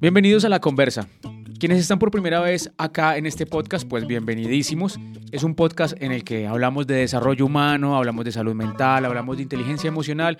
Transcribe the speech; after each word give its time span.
Bienvenidos 0.00 0.44
a 0.44 0.48
La 0.48 0.60
Conversa. 0.60 1.08
Quienes 1.64 1.80
están 1.80 1.98
por 1.98 2.10
primera 2.10 2.40
vez 2.40 2.70
acá 2.76 3.16
en 3.16 3.24
este 3.24 3.46
podcast, 3.46 3.88
pues 3.88 4.06
bienvenidísimos. 4.06 5.00
Es 5.32 5.44
un 5.44 5.54
podcast 5.54 5.94
en 5.98 6.12
el 6.12 6.22
que 6.22 6.46
hablamos 6.46 6.86
de 6.86 6.96
desarrollo 6.96 7.46
humano, 7.46 7.96
hablamos 7.96 8.26
de 8.26 8.32
salud 8.32 8.54
mental, 8.54 9.06
hablamos 9.06 9.38
de 9.38 9.44
inteligencia 9.44 9.88
emocional, 9.88 10.36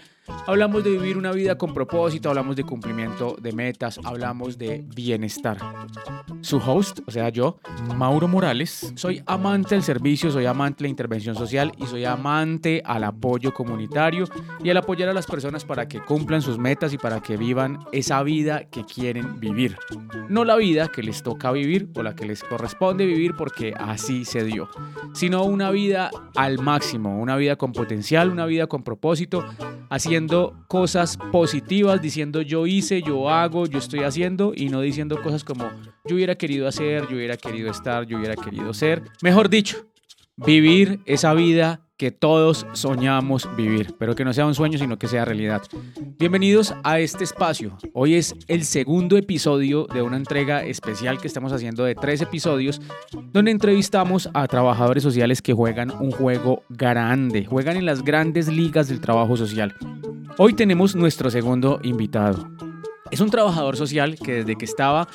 hablamos 0.47 0.85
de 0.85 0.91
vivir 0.91 1.17
una 1.17 1.33
vida 1.33 1.57
con 1.57 1.73
propósito, 1.73 2.29
hablamos 2.29 2.57
de 2.57 2.65
cumplimiento 2.65 3.37
de 3.41 3.53
metas, 3.53 3.99
hablamos 4.05 4.59
de 4.59 4.85
bienestar. 4.95 5.57
Su 6.43 6.59
host, 6.59 7.01
o 7.07 7.11
sea 7.11 7.31
yo, 7.31 7.59
Mauro 7.97 8.29
Morales, 8.29 8.93
soy 8.95 9.23
amante 9.25 9.75
del 9.75 9.83
servicio, 9.83 10.31
soy 10.31 10.45
amante 10.45 10.81
de 10.81 10.89
la 10.89 10.91
intervención 10.91 11.35
social 11.35 11.73
y 11.79 11.87
soy 11.87 12.05
amante 12.05 12.83
al 12.85 13.03
apoyo 13.03 13.55
comunitario 13.55 14.27
y 14.63 14.69
al 14.69 14.77
apoyar 14.77 15.09
a 15.09 15.15
las 15.15 15.27
personas 15.27 15.65
para 15.65 15.89
que 15.89 16.01
cumplan 16.01 16.43
sus 16.43 16.59
metas 16.59 16.93
y 16.93 16.99
para 16.99 17.21
que 17.21 17.39
vivan 17.39 17.79
esa 17.93 18.23
vida 18.23 18.65
que 18.65 18.85
quieren 18.85 19.41
vivir. 19.41 19.79
No 20.29 20.45
la 20.45 20.57
vida 20.57 20.89
que 20.89 21.03
les 21.03 21.14
toca 21.23 21.53
vivir 21.53 21.89
o 21.95 22.03
la 22.03 22.15
que 22.15 22.27
les 22.27 22.43
corresponde 22.43 23.07
vivir 23.07 23.35
porque 23.37 23.75
así 23.79 24.25
se 24.25 24.45
dio, 24.45 24.69
sino 25.13 25.45
una 25.45 25.71
vida 25.71 26.11
al 26.35 26.59
máximo, 26.59 27.21
una 27.21 27.37
vida 27.37 27.57
con 27.57 27.73
potencial, 27.73 28.31
una 28.31 28.47
vida 28.47 28.67
con 28.67 28.83
propósito, 28.83 29.45
haciendo 29.91 30.65
cosas 30.69 31.17
positivas, 31.31 32.03
diciendo 32.03 32.43
yo 32.43 32.67
hice, 32.67 33.03
yo 33.03 33.31
hago, 33.31 33.67
yo 33.67 33.79
estoy 33.79 34.01
haciendo 34.01 34.53
y 34.55 34.69
no 34.69 34.81
diciendo 34.81 35.21
cosas 35.23 35.45
como 35.45 35.71
yo 36.05 36.17
hubiera 36.17 36.35
querido 36.35 36.67
hacer, 36.67 37.07
yo 37.09 37.17
hubiera 37.17 37.37
querido 37.37 37.71
estar, 37.71 38.07
yo 38.07 38.19
hubiera 38.19 38.37
querido 38.37 38.75
ser. 38.75 39.03
Mejor 39.23 39.49
dicho, 39.49 39.87
vivir 40.37 41.01
esa 41.07 41.35
vida 41.35 41.84
que 41.97 42.11
todos 42.11 42.67
soñamos 42.73 43.49
vivir, 43.57 43.95
pero 43.99 44.15
que 44.15 44.25
no 44.25 44.33
sea 44.33 44.47
un 44.47 44.55
sueño, 44.55 44.79
sino 44.79 44.99
que 44.99 45.07
sea 45.07 45.25
realidad. 45.25 45.63
Bienvenidos 46.19 46.75
a 46.83 46.99
este 46.99 47.23
espacio. 47.23 47.77
Hoy 47.93 48.15
es 48.15 48.35
el 48.49 48.65
segundo 48.65 49.17
episodio 49.17 49.87
de 49.93 50.03
una 50.03 50.17
entrega 50.17 50.65
especial 50.65 51.21
que 51.21 51.29
estamos 51.29 51.53
haciendo 51.53 51.85
de 51.85 51.95
tres 51.95 52.21
episodios, 52.21 52.81
donde 53.33 53.53
entrevistamos 53.53 54.29
a 54.35 54.49
trabajadores 54.49 55.03
sociales 55.03 55.41
que 55.41 55.53
juegan 55.53 55.93
un 56.01 56.11
juego 56.11 56.65
grande, 56.69 57.45
juegan 57.45 57.77
en 57.77 57.87
las 57.87 58.03
grandes 58.03 58.49
ligas 58.49 58.89
del 58.89 59.01
trabajo 59.01 59.37
social. 59.37 59.75
Hoy 60.37 60.55
tenemos 60.55 60.97
nuestro 60.97 61.31
segundo 61.31 61.79
invitado. 61.85 62.49
Es 63.15 63.21
un 63.21 63.31
trabajador 63.31 63.77
social 63.77 64.17
que 64.17 64.33
desde 64.33 64.57
que 64.57 64.65
estaba 64.65 65.07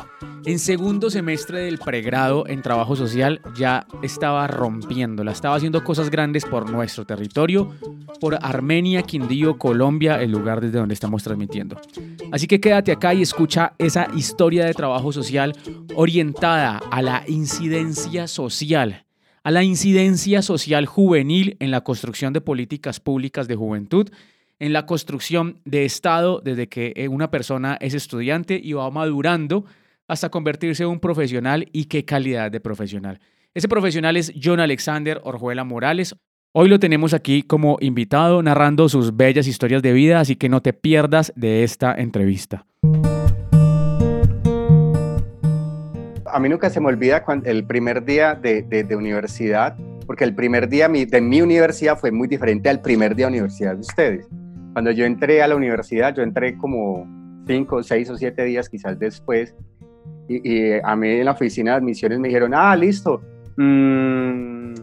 en 0.46 0.58
segundo 0.58 1.10
semestre 1.10 1.60
del 1.64 1.80
pregrado 1.80 2.48
en 2.48 2.62
trabajo 2.62 2.96
social 2.96 3.42
ya 3.58 3.88
estaba 4.02 4.48
rompiéndola, 4.48 5.34
estaba 5.34 5.56
haciendo 5.56 5.84
cosas 5.84 6.10
grandes 6.10 6.46
por 6.46 6.72
nuestro 6.72 7.06
territorio, 7.06 7.76
por 8.22 8.40
Armenia, 8.42 9.02
Quindío, 9.02 9.58
Colombia, 9.58 10.22
el 10.22 10.32
lugar 10.32 10.62
desde 10.62 10.80
donde 10.80 10.94
estamos 10.94 11.24
transmitiendo. 11.24 11.76
Así 12.32 12.48
que 12.48 12.62
quédate 12.62 12.94
acá 12.94 13.14
y 13.14 13.22
escucha 13.22 13.74
esa 13.78 14.08
historia 14.16 14.64
de 14.64 14.74
trabajo 14.74 15.12
social 15.12 15.54
orientada 15.94 16.78
a 16.78 17.02
la 17.02 17.26
incidencia 17.28 18.28
social 18.28 19.04
a 19.42 19.52
la 19.52 19.64
incidencia 19.64 20.42
social 20.42 20.86
juvenil 20.86 21.56
en 21.60 21.72
la 21.72 21.82
construcción 21.82 22.34
de 22.34 22.42
políticas 22.42 23.00
públicas 23.00 23.48
de 23.48 23.56
juventud 23.56 24.10
en 24.60 24.74
la 24.74 24.86
construcción 24.86 25.62
de 25.66 25.86
Estado 25.86 26.42
desde 26.44 26.68
que 26.68 26.94
eh, 26.96 27.08
una 27.08 27.32
persona 27.32 27.78
es 27.80 27.94
estudiante 27.94 28.60
y 28.62 28.74
va 28.74 28.92
madurando 28.92 29.66
hasta 30.08 30.30
convertirse 30.30 30.84
en 30.84 30.90
un 30.90 31.00
profesional 31.00 31.68
y 31.72 31.86
qué 31.86 32.04
calidad 32.04 32.52
de 32.52 32.60
profesional. 32.60 33.20
Ese 33.54 33.68
profesional 33.68 34.18
es 34.18 34.34
John 34.42 34.60
Alexander 34.60 35.22
Orjuela 35.24 35.64
Morales. 35.64 36.16
Hoy 36.52 36.68
lo 36.68 36.80
tenemos 36.80 37.14
aquí 37.14 37.44
como 37.44 37.78
invitado 37.80 38.42
narrando 38.42 38.90
sus 38.90 39.16
bellas 39.16 39.48
historias 39.48 39.82
de 39.82 39.94
vida, 39.94 40.20
así 40.20 40.36
que 40.36 40.50
no 40.50 40.62
te 40.62 40.74
pierdas 40.74 41.32
de 41.36 41.64
esta 41.64 41.94
entrevista. 41.94 42.66
A 46.32 46.40
mí 46.40 46.50
nunca 46.50 46.70
se 46.70 46.80
me 46.80 46.88
olvida 46.88 47.24
el 47.46 47.64
primer 47.66 48.04
día 48.06 48.36
de, 48.36 48.96
universidad, 48.96 49.78
porque 50.06 50.24
el 50.24 50.36
primer 50.36 50.70
día 50.70 50.88
de 50.88 51.22
mi 51.22 51.42
universidad 51.42 51.98
fue 51.98 52.12
muy 52.12 52.28
diferente 52.28 52.70
al 52.70 52.82
primer 52.82 53.16
día 53.16 53.28
de 53.28 53.32
universidad 53.34 53.76
de 53.76 53.82
ustedes. 53.82 54.28
Cuando 54.80 54.92
yo 54.92 55.04
entré 55.04 55.44
a 55.44 55.48
la 55.50 55.58
universidad, 55.58 56.16
yo 56.16 56.24
entré 56.24 56.58
como 56.58 57.06
cinco, 57.46 57.84
seis 57.84 58.10
o 58.10 58.16
siete 58.16 58.46
días 58.46 58.70
quizás 58.70 58.98
después, 58.98 59.54
y, 60.30 60.72
a 60.82 60.96
mí 60.96 61.10
en 61.10 61.26
la 61.26 61.32
oficina 61.32 61.72
de 61.72 61.78
admisiones 61.80 62.18
me 62.18 62.30
dijeron, 62.30 62.54
ah, 62.56 62.74
listo, 62.78 63.22
mm, 63.58 64.76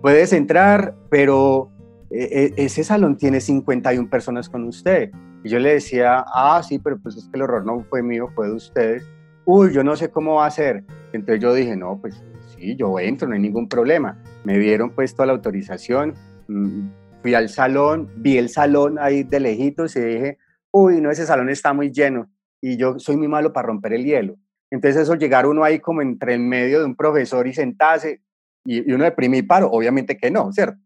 puedes 0.00 0.32
entrar, 0.32 0.94
pero 1.10 1.70
e, 2.10 2.54
e, 2.56 2.64
ese 2.64 2.82
salón 2.82 3.18
tiene 3.18 3.42
51 3.42 4.08
personas 4.08 4.48
con 4.48 4.64
usted. 4.64 5.10
Y 5.44 5.50
yo 5.50 5.58
le 5.58 5.74
decía, 5.74 6.24
ah, 6.28 6.62
sí, 6.66 6.78
pero 6.78 6.98
pues 6.98 7.16
es 7.18 7.28
que 7.28 7.36
el 7.36 7.42
horror 7.42 7.66
no 7.66 7.84
fue 7.90 8.02
mío, 8.02 8.30
fue 8.34 8.46
de 8.46 8.54
ustedes. 8.54 9.06
Uy, 9.44 9.74
yo 9.74 9.84
no 9.84 9.96
sé 9.96 10.08
cómo 10.08 10.36
va 10.36 10.46
a 10.46 10.50
ser. 10.50 10.82
Entonces 11.12 11.42
yo 11.42 11.52
dije, 11.52 11.76
no, 11.76 11.98
pues 12.00 12.24
sí, 12.56 12.74
yo 12.74 12.98
entro, 12.98 13.28
no 13.28 13.34
hay 13.34 13.40
ningún 13.40 13.68
problema. 13.68 14.16
Me 14.44 14.58
dieron 14.58 14.88
pues 14.92 15.14
toda 15.14 15.26
la 15.26 15.34
autorización, 15.34 16.14
mm, 16.48 17.01
fui 17.22 17.34
al 17.34 17.48
salón, 17.48 18.10
vi 18.16 18.36
el 18.36 18.48
salón 18.48 18.98
ahí 18.98 19.22
de 19.22 19.38
lejitos 19.38 19.94
y 19.96 20.00
dije, 20.00 20.38
uy, 20.72 21.00
no, 21.00 21.10
ese 21.10 21.24
salón 21.24 21.48
está 21.48 21.72
muy 21.72 21.92
lleno 21.92 22.28
y 22.60 22.76
yo 22.76 22.98
soy 22.98 23.16
muy 23.16 23.28
malo 23.28 23.52
para 23.52 23.68
romper 23.68 23.92
el 23.92 24.04
hielo. 24.04 24.36
Entonces 24.70 25.02
eso 25.02 25.14
llegar 25.14 25.46
uno 25.46 25.62
ahí 25.62 25.78
como 25.78 26.02
entre 26.02 26.34
el 26.34 26.40
medio 26.40 26.80
de 26.80 26.84
un 26.84 26.96
profesor 26.96 27.46
y 27.46 27.54
sentarse 27.54 28.22
y, 28.64 28.92
uno 28.92 29.04
de 29.04 29.42
paro, 29.44 29.70
obviamente 29.70 30.16
que 30.16 30.30
no, 30.30 30.52
¿cierto? 30.52 30.78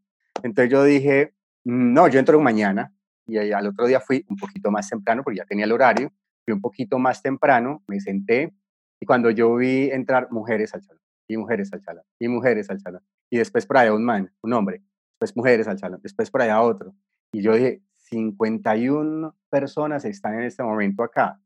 Entonces 0.42 0.70
yo 0.70 0.84
dije, 0.84 1.34
mm, 1.64 1.94
no, 1.94 2.08
yo 2.08 2.18
entro 2.18 2.38
mañana 2.40 2.92
y 3.26 3.38
al 3.38 3.66
otro 3.66 3.86
día 3.86 4.00
fui 4.00 4.24
un 4.28 4.36
poquito 4.36 4.70
más 4.70 4.88
temprano 4.88 5.22
porque 5.24 5.38
ya 5.38 5.44
tenía 5.46 5.64
el 5.64 5.72
horario, 5.72 6.12
fui 6.44 6.52
un 6.52 6.60
poquito 6.60 6.98
más 6.98 7.22
temprano, 7.22 7.82
me 7.86 7.98
senté 8.00 8.52
y 9.00 9.06
cuando 9.06 9.30
yo 9.30 9.54
vi 9.56 9.90
entrar 9.90 10.28
mujeres 10.30 10.74
al 10.74 10.82
salón 10.82 11.02
y 11.28 11.36
mujeres 11.36 11.72
al 11.72 11.82
salón 11.82 12.04
y 12.18 12.28
mujeres 12.28 12.68
al 12.70 12.80
salón 12.80 13.02
y 13.30 13.38
después 13.38 13.66
por 13.66 13.76
un 13.90 14.04
man, 14.04 14.30
un 14.42 14.52
hombre 14.52 14.82
después 15.18 15.36
mujeres 15.36 15.66
al 15.66 15.78
salón, 15.78 16.00
después 16.02 16.30
por 16.30 16.42
allá 16.42 16.60
otro. 16.60 16.94
Y 17.32 17.42
yo 17.42 17.54
dije, 17.54 17.82
51 17.92 19.34
personas 19.50 20.04
están 20.04 20.34
en 20.34 20.44
este 20.44 20.62
momento 20.62 21.02
acá. 21.02 21.40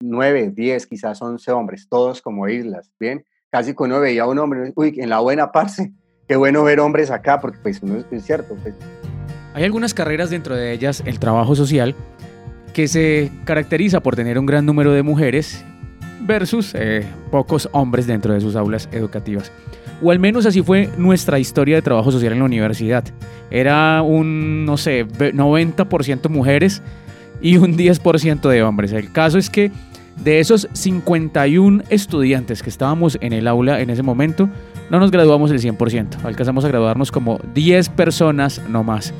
9, 0.00 0.52
10, 0.54 0.86
quizás 0.86 1.20
11 1.20 1.50
hombres, 1.52 1.88
todos 1.88 2.22
como 2.22 2.46
islas, 2.48 2.92
¿bien? 3.00 3.24
Casi 3.50 3.74
que 3.74 3.82
uno 3.82 3.98
veía 3.98 4.22
a 4.22 4.28
un 4.28 4.38
hombre, 4.38 4.72
uy, 4.76 4.94
en 4.98 5.08
la 5.08 5.18
buena 5.20 5.50
parte, 5.50 5.92
qué 6.28 6.36
bueno 6.36 6.62
ver 6.62 6.80
hombres 6.80 7.10
acá, 7.10 7.40
porque 7.40 7.58
pues 7.62 7.82
uno 7.82 8.04
es 8.10 8.24
cierto. 8.24 8.54
Pues. 8.62 8.74
Hay 9.54 9.64
algunas 9.64 9.94
carreras 9.94 10.30
dentro 10.30 10.54
de 10.54 10.72
ellas, 10.72 11.02
el 11.04 11.18
trabajo 11.18 11.56
social, 11.56 11.96
que 12.74 12.86
se 12.86 13.32
caracteriza 13.44 14.00
por 14.00 14.14
tener 14.14 14.38
un 14.38 14.46
gran 14.46 14.66
número 14.66 14.92
de 14.92 15.02
mujeres 15.02 15.64
versus 16.20 16.74
eh, 16.74 17.04
pocos 17.32 17.68
hombres 17.72 18.06
dentro 18.06 18.34
de 18.34 18.40
sus 18.40 18.54
aulas 18.54 18.88
educativas 18.92 19.50
o 20.02 20.10
al 20.10 20.18
menos 20.18 20.46
así 20.46 20.62
fue 20.62 20.90
nuestra 20.96 21.38
historia 21.38 21.76
de 21.76 21.82
trabajo 21.82 22.10
social 22.10 22.32
en 22.32 22.40
la 22.40 22.44
universidad. 22.44 23.04
Era 23.50 24.02
un, 24.02 24.64
no 24.64 24.76
sé, 24.76 25.06
90% 25.06 26.28
mujeres 26.28 26.82
y 27.40 27.56
un 27.56 27.76
10% 27.76 28.48
de 28.48 28.62
hombres. 28.62 28.92
El 28.92 29.12
caso 29.12 29.38
es 29.38 29.50
que 29.50 29.70
de 30.22 30.40
esos 30.40 30.68
51 30.72 31.84
estudiantes 31.90 32.62
que 32.62 32.70
estábamos 32.70 33.18
en 33.20 33.32
el 33.32 33.46
aula 33.46 33.80
en 33.80 33.90
ese 33.90 34.02
momento, 34.02 34.48
no 34.90 34.98
nos 34.98 35.10
graduamos 35.10 35.50
el 35.50 35.60
100%, 35.60 36.24
alcanzamos 36.24 36.64
a 36.64 36.68
graduarnos 36.68 37.12
como 37.12 37.38
10 37.54 37.88
personas 37.90 38.60
no 38.68 38.82
más. 38.82 39.14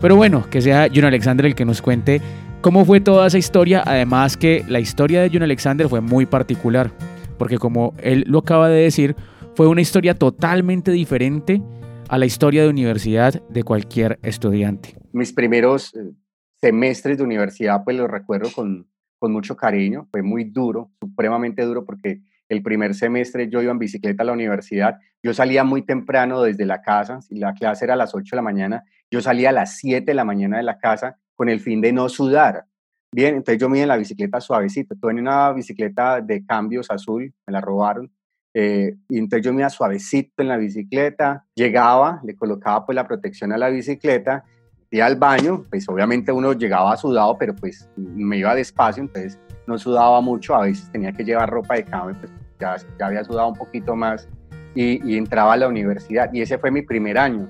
Pero 0.00 0.16
bueno, 0.16 0.44
que 0.50 0.60
sea 0.60 0.88
John 0.94 1.04
Alexander 1.04 1.46
el 1.46 1.54
que 1.54 1.64
nos 1.64 1.80
cuente 1.80 2.20
cómo 2.60 2.84
fue 2.84 3.00
toda 3.00 3.26
esa 3.26 3.38
historia, 3.38 3.82
además 3.86 4.36
que 4.36 4.64
la 4.68 4.80
historia 4.80 5.22
de 5.22 5.30
John 5.32 5.42
Alexander 5.42 5.88
fue 5.88 6.00
muy 6.00 6.26
particular, 6.26 6.90
porque 7.38 7.58
como 7.58 7.94
él 8.02 8.24
lo 8.26 8.40
acaba 8.40 8.68
de 8.68 8.82
decir, 8.82 9.16
fue 9.56 9.68
una 9.68 9.80
historia 9.80 10.14
totalmente 10.14 10.90
diferente 10.90 11.62
a 12.08 12.18
la 12.18 12.26
historia 12.26 12.62
de 12.62 12.68
universidad 12.68 13.40
de 13.48 13.62
cualquier 13.62 14.18
estudiante. 14.22 14.96
Mis 15.12 15.32
primeros 15.32 15.94
eh, 15.94 16.12
semestres 16.60 17.18
de 17.18 17.24
universidad, 17.24 17.84
pues 17.84 17.96
los 17.96 18.10
recuerdo 18.10 18.50
con, 18.52 18.88
con 19.18 19.32
mucho 19.32 19.56
cariño. 19.56 20.08
Fue 20.10 20.22
muy 20.22 20.44
duro, 20.44 20.90
supremamente 21.00 21.62
duro, 21.62 21.84
porque 21.84 22.20
el 22.48 22.62
primer 22.62 22.94
semestre 22.94 23.48
yo 23.48 23.62
iba 23.62 23.70
en 23.70 23.78
bicicleta 23.78 24.24
a 24.24 24.26
la 24.26 24.32
universidad. 24.32 24.98
Yo 25.22 25.32
salía 25.32 25.62
muy 25.62 25.82
temprano 25.82 26.42
desde 26.42 26.66
la 26.66 26.82
casa, 26.82 27.20
si 27.22 27.36
la 27.36 27.54
clase 27.54 27.84
era 27.84 27.94
a 27.94 27.96
las 27.96 28.14
8 28.14 28.24
de 28.32 28.36
la 28.36 28.42
mañana, 28.42 28.84
yo 29.10 29.22
salía 29.22 29.50
a 29.50 29.52
las 29.52 29.78
7 29.78 30.04
de 30.04 30.14
la 30.14 30.24
mañana 30.24 30.56
de 30.56 30.64
la 30.64 30.78
casa 30.78 31.16
con 31.36 31.48
el 31.48 31.60
fin 31.60 31.80
de 31.80 31.92
no 31.92 32.08
sudar. 32.08 32.64
Bien, 33.12 33.36
entonces 33.36 33.60
yo 33.60 33.68
me 33.68 33.80
en 33.80 33.86
la 33.86 33.96
bicicleta 33.96 34.40
suavecito. 34.40 34.96
Tuve 34.96 35.14
una 35.14 35.52
bicicleta 35.52 36.20
de 36.20 36.44
cambios 36.44 36.90
azul, 36.90 37.32
me 37.46 37.52
la 37.52 37.60
robaron 37.60 38.10
eh, 38.54 38.94
y 39.08 39.18
entonces 39.18 39.44
yo 39.44 39.52
me 39.52 39.62
iba 39.62 39.68
suavecito 39.68 40.40
en 40.40 40.48
la 40.48 40.56
bicicleta, 40.56 41.44
llegaba, 41.56 42.20
le 42.24 42.36
colocaba 42.36 42.86
pues 42.86 42.94
la 42.94 43.06
protección 43.06 43.52
a 43.52 43.58
la 43.58 43.68
bicicleta, 43.68 44.44
iba 44.92 45.06
al 45.06 45.16
baño, 45.16 45.64
pues 45.68 45.88
obviamente 45.88 46.30
uno 46.30 46.52
llegaba 46.52 46.96
sudado, 46.96 47.36
pero 47.36 47.54
pues 47.56 47.90
me 47.96 48.38
iba 48.38 48.54
despacio, 48.54 49.02
entonces 49.02 49.40
no 49.66 49.76
sudaba 49.76 50.20
mucho, 50.20 50.54
a 50.54 50.62
veces 50.62 50.88
tenía 50.92 51.12
que 51.12 51.24
llevar 51.24 51.50
ropa 51.50 51.74
de 51.74 51.84
cama, 51.84 52.16
pues 52.20 52.32
ya, 52.60 52.76
ya 52.98 53.06
había 53.06 53.24
sudado 53.24 53.48
un 53.48 53.56
poquito 53.56 53.96
más 53.96 54.28
y, 54.76 55.04
y, 55.04 55.16
entraba 55.18 55.54
a 55.54 55.56
la 55.56 55.66
universidad 55.66 56.32
y 56.32 56.42
ese 56.42 56.58
fue 56.58 56.70
mi 56.70 56.82
primer 56.82 57.18
año. 57.18 57.48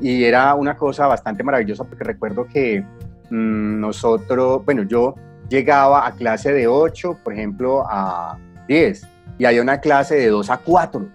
Y 0.00 0.24
era 0.24 0.54
una 0.54 0.76
cosa 0.76 1.06
bastante 1.08 1.42
maravillosa 1.42 1.84
porque 1.84 2.04
recuerdo 2.04 2.46
que 2.46 2.84
mmm, 3.30 3.80
nosotros, 3.80 4.64
bueno, 4.64 4.84
yo 4.84 5.14
llegaba 5.48 6.06
a 6.06 6.12
clase 6.12 6.52
de 6.52 6.66
8, 6.68 7.18
por 7.24 7.32
ejemplo, 7.32 7.84
a 7.88 8.38
10, 8.68 9.06
y 9.38 9.44
había 9.44 9.62
una 9.62 9.80
clase 9.80 10.16
de 10.16 10.28
2 10.28 10.50
a 10.50 10.58
4. 10.58 11.08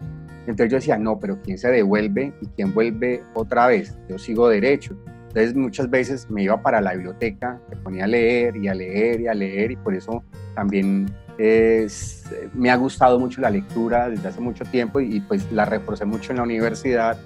Entonces 0.48 0.72
yo 0.72 0.78
decía, 0.78 0.98
no, 0.98 1.20
pero 1.20 1.40
¿quién 1.44 1.58
se 1.58 1.70
devuelve 1.70 2.34
y 2.42 2.48
quién 2.48 2.74
vuelve 2.74 3.24
otra 3.34 3.68
vez? 3.68 3.98
Yo 4.10 4.18
sigo 4.18 4.50
derecho. 4.50 4.96
Entonces 5.28 5.56
muchas 5.56 5.90
veces 5.90 6.30
me 6.30 6.44
iba 6.44 6.60
para 6.62 6.82
la 6.82 6.94
biblioteca, 6.94 7.60
me 7.70 7.76
ponía 7.78 8.06
a 8.06 8.08
leer 8.08 8.58
y 8.58 8.68
a 8.68 8.74
leer 8.74 9.22
y 9.22 9.28
a 9.28 9.34
leer 9.34 9.72
y 9.72 9.76
por 9.76 9.94
eso 9.94 10.24
también 10.56 11.06
es, 11.38 12.26
me 12.54 12.72
ha 12.72 12.76
gustado 12.76 13.20
mucho 13.20 13.40
la 13.40 13.52
lectura 13.52 14.10
desde 14.10 14.28
hace 14.28 14.42
mucho 14.42 14.66
tiempo 14.66 15.00
y, 15.00 15.20
pues 15.22 15.52
la 15.52 15.66
reforcé 15.66 16.06
mucho 16.06 16.32
en 16.32 16.38
la 16.38 16.44
universidad. 16.44 17.18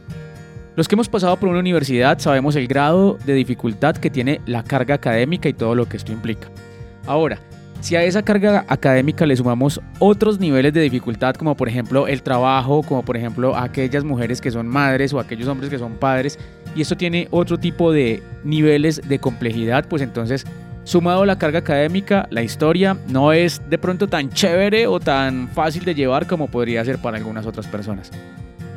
Los 0.76 0.88
que 0.88 0.96
hemos 0.96 1.08
pasado 1.08 1.38
por 1.38 1.50
una 1.50 1.60
universidad 1.60 2.20
sabemos 2.20 2.56
el 2.56 2.68
grado 2.68 3.18
de 3.26 3.34
dificultad 3.34 3.96
que 3.96 4.10
tiene 4.10 4.42
la 4.46 4.64
carga 4.64 4.96
académica 4.96 5.48
y 5.48 5.54
todo 5.54 5.74
lo 5.74 5.88
que 5.88 5.98
esto 5.98 6.12
implica. 6.12 6.48
Ahora, 7.06 7.40
si 7.84 7.98
a 7.98 8.04
esa 8.06 8.24
carga 8.24 8.64
académica 8.70 9.26
le 9.26 9.36
sumamos 9.36 9.82
otros 10.00 10.40
niveles 10.40 10.72
de 10.72 10.80
dificultad, 10.80 11.36
como 11.36 11.54
por 11.58 11.68
ejemplo 11.68 12.08
el 12.08 12.24
trabajo, 12.24 12.82
como 12.82 13.04
por 13.04 13.18
ejemplo 13.18 13.58
aquellas 13.58 14.06
mujeres 14.06 14.40
que 14.40 14.52
son 14.52 14.70
madres 14.70 15.12
o 15.12 15.20
aquellos 15.20 15.50
hombres 15.50 15.70
que 15.70 15.78
son 15.78 15.96
padres, 15.96 16.40
y 16.78 16.82
esto 16.82 16.96
tiene 16.96 17.28
otro 17.30 17.58
tipo 17.60 17.92
de 17.92 18.24
niveles 18.46 19.02
de 19.06 19.20
complejidad, 19.20 19.86
pues 19.90 20.02
entonces, 20.02 20.46
sumado 20.86 21.24
a 21.24 21.26
la 21.26 21.38
carga 21.38 21.60
académica, 21.60 22.26
la 22.32 22.42
historia 22.42 22.96
no 23.10 23.34
es 23.34 23.62
de 23.70 23.78
pronto 23.78 24.08
tan 24.08 24.30
chévere 24.30 24.88
o 24.88 25.02
tan 25.02 25.50
fácil 25.50 25.84
de 25.84 25.94
llevar 25.94 26.26
como 26.26 26.48
podría 26.48 26.86
ser 26.86 27.00
para 27.00 27.18
algunas 27.18 27.46
otras 27.46 27.68
personas. 27.68 28.12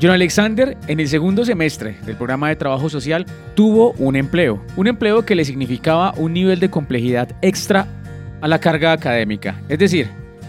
John 0.02 0.10
Alexander, 0.10 0.76
en 0.88 1.00
el 1.00 1.08
segundo 1.08 1.44
semestre 1.44 1.96
del 2.04 2.16
programa 2.16 2.48
de 2.48 2.56
trabajo 2.56 2.90
social, 2.90 3.24
tuvo 3.54 3.92
un 3.92 4.16
empleo, 4.16 4.62
un 4.76 4.88
empleo 4.88 5.24
que 5.24 5.34
le 5.34 5.44
significaba 5.44 6.12
un 6.18 6.34
nivel 6.34 6.60
de 6.60 6.68
complejidad 6.68 7.30
extra 7.40 7.86
a 8.40 8.48
la 8.48 8.58
carga 8.58 8.92
académica. 8.92 9.60
Es 9.68 9.78
decir, 9.78 10.08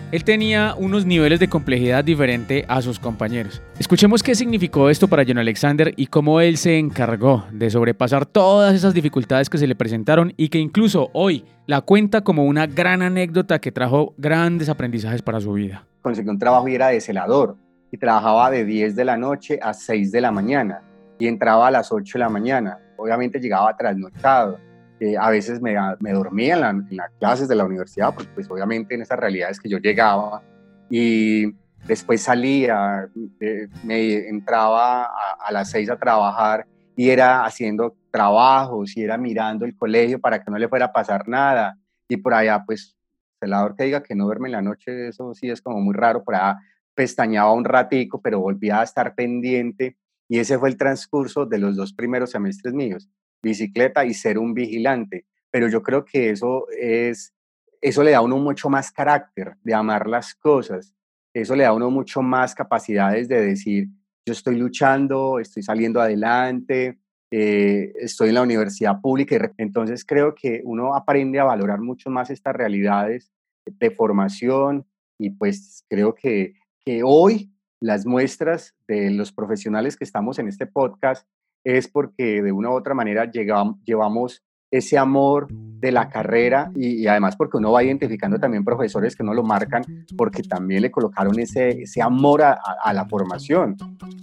él 0.10 0.24
tenía 0.24 0.74
unos 0.78 1.06
niveles 1.06 1.40
de 1.42 1.50
complejidad 1.50 2.02
diferente 2.02 2.64
a 2.70 2.82
sus 2.82 2.98
compañeros. 2.98 3.62
Escuchemos 3.78 4.24
qué 4.24 4.36
significó 4.36 4.90
esto 4.90 5.10
para 5.10 5.26
John 5.28 5.38
Alexander 5.38 5.94
y 5.98 6.08
cómo 6.08 6.40
él 6.40 6.56
se 6.56 6.78
encargó 6.78 7.46
de 7.52 7.70
sobrepasar 7.70 8.26
todas 8.26 8.74
esas 8.74 8.94
dificultades 8.94 9.50
que 9.50 9.58
se 9.58 9.68
le 9.68 9.76
presentaron 9.76 10.34
y 10.38 10.48
que 10.48 10.60
incluso 10.60 11.10
hoy 11.12 11.44
la 11.66 11.82
cuenta 11.82 12.22
como 12.22 12.46
una 12.46 12.68
gran 12.68 13.02
anécdota 13.02 13.60
que 13.60 13.74
trajo 13.74 14.14
grandes 14.18 14.70
aprendizajes 14.70 15.22
para 15.22 15.42
su 15.42 15.52
vida. 15.52 15.86
Conseguí 16.02 16.30
un 16.30 16.40
trabajo 16.40 16.70
y 16.70 16.76
era 16.76 16.88
de 16.88 17.02
celador 17.02 17.58
y 17.92 17.98
trabajaba 17.98 18.50
de 18.50 18.64
10 18.64 18.96
de 18.96 19.04
la 19.04 19.18
noche 19.18 19.60
a 19.62 19.74
6 19.74 20.14
de 20.14 20.22
la 20.22 20.32
mañana 20.32 20.84
y 21.20 21.28
entraba 21.28 21.68
a 21.68 21.72
las 21.72 21.92
8 21.92 22.14
de 22.14 22.20
la 22.20 22.30
mañana. 22.30 22.80
Obviamente 22.96 23.40
llegaba 23.40 23.76
trasnochado 23.76 24.58
eh, 25.00 25.16
a 25.16 25.30
veces 25.30 25.62
me, 25.62 25.76
me 26.00 26.12
dormía 26.12 26.56
en, 26.56 26.88
las 26.92 27.12
clases 27.20 27.48
de 27.48 27.56
la 27.56 27.66
universidad, 27.66 28.14
porque 28.14 28.32
pues 28.34 28.50
obviamente 28.50 28.96
en 28.96 29.02
esas 29.04 29.20
realidades 29.20 29.60
que 29.60 29.70
yo 29.70 29.78
llegaba 29.78 30.42
y 30.90 31.54
después 31.86 32.22
salía, 32.22 33.08
eh, 33.40 33.68
me 33.84 34.28
entraba 34.28 35.08
a, 35.40 35.52
las 35.52 35.70
seis 35.70 35.90
a 35.90 35.98
trabajar 35.98 36.66
y 36.96 37.10
era 37.10 37.46
haciendo 37.46 37.96
trabajos 38.12 38.98
y 38.98 39.04
era 39.04 39.18
mirando 39.18 39.66
el 39.66 39.78
colegio 39.78 40.20
para 40.20 40.44
que 40.44 40.50
no 40.50 40.58
le 40.58 40.68
fuera 40.68 40.86
a 40.86 40.92
pasar 40.92 41.28
nada. 41.28 41.78
Y 42.10 42.18
por 42.18 42.34
allá, 42.34 42.64
pues, 42.66 42.98
celador 43.40 43.76
que 43.76 43.84
diga 43.84 44.02
que 44.02 44.16
no 44.16 44.26
duerme 44.26 44.48
en 44.48 44.54
la 44.54 44.62
noche, 44.64 45.10
eso 45.10 45.36
sí 45.36 45.50
es 45.50 45.62
como 45.62 45.80
muy 45.80 45.94
raro, 45.94 46.24
por 46.24 46.36
allá 46.36 46.58
pestañaba 46.96 47.54
un 47.54 47.66
ratico, 47.66 48.20
pero 48.20 48.40
volvía 48.40 48.80
a 48.80 48.84
estar 48.84 49.14
pendiente. 49.14 49.96
Y 50.28 50.40
ese 50.40 50.58
fue 50.58 50.70
el 50.70 50.78
transcurso 50.78 51.46
de 51.46 51.60
los 51.60 51.76
dos 51.76 51.94
primeros 51.94 52.32
semestres 52.32 52.74
míos 52.74 53.08
bicicleta 53.42 54.06
y 54.06 54.14
ser 54.14 54.38
un 54.38 54.54
vigilante. 54.54 55.26
Pero 55.52 55.68
yo 55.70 55.82
creo 55.82 56.06
que 56.06 56.30
eso 56.32 56.68
es, 56.78 57.34
eso 57.82 58.04
le 58.04 58.12
da 58.12 58.18
a 58.18 58.22
uno 58.22 58.38
mucho 58.38 58.70
más 58.70 58.92
carácter 58.92 59.56
de 59.64 59.74
amar 59.74 60.08
las 60.08 60.36
cosas. 60.36 60.94
Eso 61.34 61.56
le 61.56 61.64
da 61.64 61.70
a 61.70 61.74
uno 61.74 61.90
mucho 61.90 62.22
más 62.22 62.56
capacidades 62.56 63.28
de 63.28 63.42
decir, 63.42 63.88
yo 64.26 64.34
estoy 64.34 64.58
luchando, 64.58 65.40
estoy 65.40 65.64
saliendo 65.64 66.02
adelante, 66.02 67.00
eh, 67.32 67.94
estoy 68.00 68.30
en 68.30 68.36
la 68.36 68.42
universidad 68.42 69.00
pública. 69.02 69.52
Entonces 69.58 70.06
creo 70.06 70.36
que 70.36 70.62
uno 70.64 70.96
aprende 70.96 71.40
a 71.40 71.46
valorar 71.46 71.80
mucho 71.80 72.10
más 72.10 72.30
estas 72.30 72.56
realidades 72.56 73.32
de 73.66 73.92
formación 73.92 74.86
y 75.20 75.32
pues 75.32 75.84
creo 75.90 76.14
que, 76.14 76.56
que 76.86 77.02
hoy 77.04 77.52
las 77.80 78.06
muestras 78.06 78.76
de 78.88 79.12
los 79.12 79.32
profesionales 79.32 79.98
que 79.98 80.04
estamos 80.04 80.40
en 80.40 80.48
este 80.48 80.66
podcast 80.66 81.28
es 81.68 81.90
porque 81.90 82.42
de 82.42 82.52
una 82.54 82.70
u 82.70 82.74
otra 82.74 82.94
manera 82.94 83.30
llegamos, 83.30 83.76
llevamos 83.84 84.42
ese 84.72 84.98
amor 84.98 85.48
de 85.52 85.92
la 85.92 86.08
carrera 86.08 86.72
y, 86.76 87.06
además 87.08 87.36
porque 87.36 87.58
uno 87.58 87.74
va 87.74 87.84
identificando 87.84 88.40
también 88.40 88.64
profesores 88.64 89.16
que 89.16 89.24
no 89.24 89.34
lo 89.34 89.44
marcan 89.44 89.84
porque 90.18 90.44
también 90.44 90.82
le 90.82 90.92
colocaron 90.92 91.38
ese, 91.40 91.82
ese 91.82 92.02
amor 92.02 92.42
a, 92.42 92.94
la 92.94 93.06
formación. 93.06 93.76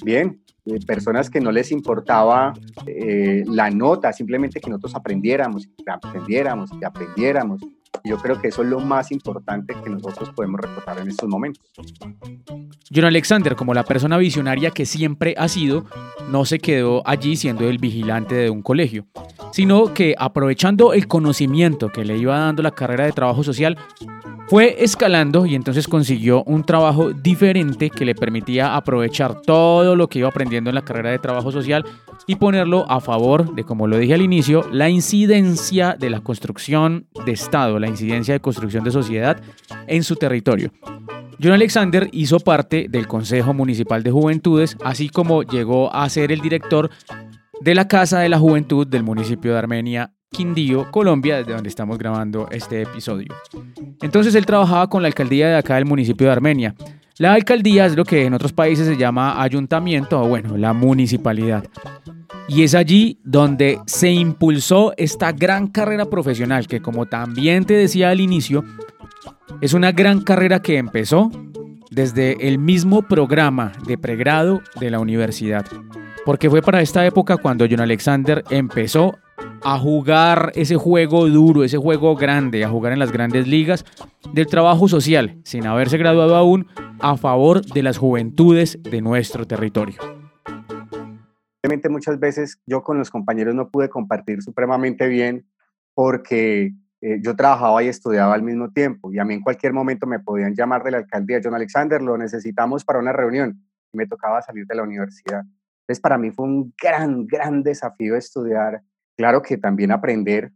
Bien, 0.03 0.41
eh, 0.65 0.79
personas 0.87 1.29
que 1.29 1.41
no 1.41 1.53
les 1.53 1.71
importaba 1.71 2.55
eh, 2.87 3.45
la 3.47 3.71
nota, 3.71 4.13
simplemente 4.15 4.59
que 4.59 4.71
nosotros 4.71 4.95
aprendiéramos, 4.95 5.67
que 5.67 5.91
aprendiéramos, 5.91 6.71
que 6.71 6.87
aprendiéramos. 6.87 7.61
Yo 8.03 8.19
creo 8.19 8.41
que 8.41 8.49
eso 8.49 8.63
es 8.63 8.69
lo 8.69 8.81
más 8.81 9.13
importante 9.13 9.75
que 9.83 9.91
nosotros 9.91 10.31
podemos 10.35 10.61
recordar 10.61 10.99
en 10.99 11.09
estos 11.09 11.29
momentos. 11.29 11.63
John 12.95 13.05
Alexander, 13.05 13.57
como 13.57 13.73
la 13.75 13.85
persona 13.85 14.19
visionaria 14.19 14.71
que 14.71 14.85
siempre 14.85 15.35
ha 15.39 15.49
sido, 15.49 15.85
no 16.31 16.45
se 16.45 16.59
quedó 16.59 17.07
allí 17.07 17.37
siendo 17.37 17.69
el 17.69 17.79
vigilante 17.79 18.35
de 18.35 18.51
un 18.51 18.63
colegio, 18.63 19.07
sino 19.53 19.95
que 19.95 20.15
aprovechando 20.19 20.93
el 20.93 21.07
conocimiento 21.07 21.89
que 21.89 22.05
le 22.05 22.19
iba 22.19 22.39
dando 22.39 22.63
la 22.63 22.73
carrera 22.73 23.05
de 23.05 23.13
trabajo 23.13 23.43
social, 23.43 23.79
fue 24.47 24.85
escalando 24.85 25.47
y 25.47 25.55
entonces 25.55 25.89
consiguió 25.89 26.45
un 26.45 26.65
trabajo 26.65 27.13
diferente 27.13 27.89
que 27.89 28.05
le 28.05 28.15
permitía 28.15 28.77
aprovechar 28.77 29.41
todo 29.41 29.97
lo 29.97 30.09
que 30.09 30.19
iba 30.19 30.29
aprendiendo 30.29 30.71
en 30.71 30.75
la 30.75 30.85
carrera 30.85 31.11
de 31.11 31.19
trabajo 31.19 31.51
social 31.51 31.85
y 32.27 32.37
ponerlo 32.37 32.85
a 32.91 33.01
favor 33.01 33.55
de, 33.55 33.65
como 33.65 33.87
lo 33.87 33.97
dije 33.97 34.15
al 34.15 34.23
inicio, 34.23 34.69
la 34.71 34.91
incidencia 34.91 35.97
de 35.99 36.11
la 36.11 36.21
construcción 36.21 37.07
de 37.25 37.33
Estado, 37.33 37.79
la 37.85 37.91
incidencia 37.91 38.35
de 38.35 38.41
construcción 38.41 38.85
de 38.85 38.91
sociedad 38.91 39.41
en 39.87 40.03
su 40.03 40.17
territorio. 40.17 40.73
John 41.43 41.53
Alexander 41.53 42.09
hizo 42.13 42.41
parte 42.41 42.87
del 42.89 43.07
Consejo 43.07 43.55
Municipal 43.55 44.03
de 44.03 44.11
Juventudes, 44.11 44.77
así 44.85 45.09
como 45.09 45.43
llegó 45.43 45.93
a 45.95 46.09
ser 46.09 46.33
el 46.33 46.41
director 46.41 46.91
de 47.61 47.75
la 47.75 47.89
Casa 47.89 48.21
de 48.21 48.29
la 48.29 48.39
Juventud 48.39 48.87
del 48.87 49.03
municipio 49.03 49.53
de 49.53 49.59
Armenia, 49.59 50.13
Quindío, 50.31 50.91
Colombia, 50.91 51.37
desde 51.37 51.53
donde 51.53 51.69
estamos 51.69 51.99
grabando 51.99 52.49
este 52.51 52.83
episodio. 52.83 53.35
Entonces 54.03 54.35
él 54.35 54.47
trabajaba 54.47 54.89
con 54.89 55.03
la 55.03 55.09
alcaldía 55.09 55.49
de 55.49 55.57
acá 55.57 55.77
del 55.77 55.87
municipio 55.87 56.27
de 56.27 56.33
Armenia. 56.33 56.75
La 57.19 57.33
alcaldía 57.33 57.87
es 57.87 57.95
lo 57.95 58.05
que 58.05 58.25
en 58.25 58.35
otros 58.35 58.53
países 58.53 58.87
se 58.87 58.97
llama 58.97 59.41
ayuntamiento 59.41 60.21
o 60.21 60.29
bueno, 60.29 60.57
la 60.57 60.73
municipalidad. 60.73 61.65
Y 62.49 62.63
es 62.63 62.75
allí 62.75 63.19
donde 63.25 63.79
se 63.87 64.11
impulsó 64.11 64.93
esta 64.97 65.33
gran 65.33 65.69
carrera 65.69 66.05
profesional 66.07 66.67
que 66.67 66.81
como 66.81 67.07
también 67.07 67.65
te 67.65 67.75
decía 67.75 68.11
al 68.11 68.21
inicio, 68.21 68.65
es 69.61 69.73
una 69.73 69.93
gran 69.93 70.21
carrera 70.21 70.61
que 70.61 70.77
empezó 70.77 71.31
desde 71.91 72.49
el 72.49 72.59
mismo 72.59 73.03
programa 73.03 73.73
de 73.87 73.97
pregrado 73.97 74.61
de 74.79 74.91
la 74.91 75.01
universidad. 75.01 75.65
Porque 76.25 76.51
fue 76.51 76.61
para 76.61 76.81
esta 76.81 77.07
época 77.07 77.37
cuando 77.37 77.67
John 77.69 77.81
Alexander 77.81 78.45
empezó 78.51 79.15
a 79.63 79.79
jugar 79.79 80.53
ese 80.55 80.77
juego 80.77 81.27
duro, 81.29 81.65
ese 81.65 81.79
juego 81.79 82.15
grande, 82.15 82.65
a 82.65 82.69
jugar 82.69 82.93
en 82.93 82.99
las 82.99 83.13
grandes 83.13 83.49
ligas 83.49 83.85
del 84.33 84.47
trabajo 84.47 84.89
social, 84.89 85.39
sin 85.45 85.67
haberse 85.67 85.97
graduado 85.97 86.37
aún, 86.37 86.67
a 87.01 87.17
favor 87.17 87.65
de 87.65 87.83
las 87.83 87.97
juventudes 87.97 88.79
de 88.83 89.01
nuestro 89.01 89.47
territorio. 89.47 90.14
Obviamente 91.65 91.89
muchas 91.89 92.21
veces 92.21 92.61
yo 92.67 92.83
con 92.83 92.99
los 92.99 93.11
compañeros 93.11 93.55
no 93.55 93.71
pude 93.71 93.89
compartir 93.89 94.43
supremamente 94.43 95.09
bien 95.09 95.47
porque 95.95 96.75
eh, 97.01 97.21
yo 97.23 97.35
trabajaba 97.35 97.83
y 97.83 97.89
estudiaba 97.89 98.35
al 98.35 98.43
mismo 98.43 98.71
tiempo 98.71 99.11
y 99.11 99.19
a 99.19 99.25
mí 99.25 99.33
en 99.33 99.41
cualquier 99.41 99.73
momento 99.73 100.07
me 100.07 100.19
podían 100.19 100.55
llamar 100.55 100.85
de 100.85 100.91
la 100.91 100.99
alcaldía, 100.99 101.41
John 101.43 101.55
Alexander, 101.55 102.03
lo 102.03 102.19
necesitamos 102.19 102.85
para 102.85 102.99
una 102.99 103.15
reunión 103.15 103.65
y 103.95 103.97
me 103.97 104.07
tocaba 104.07 104.43
salir 104.43 104.67
de 104.67 104.75
la 104.75 104.83
universidad. 104.83 105.41
Entonces 105.41 106.01
para 106.03 106.19
mí 106.19 106.31
fue 106.33 106.45
un 106.45 106.75
gran, 106.79 107.27
gran 107.27 107.63
desafío 107.63 108.15
estudiar 108.15 108.83
claro 109.17 109.41
que 109.41 109.57
también 109.57 109.91
aprender. 109.91 110.53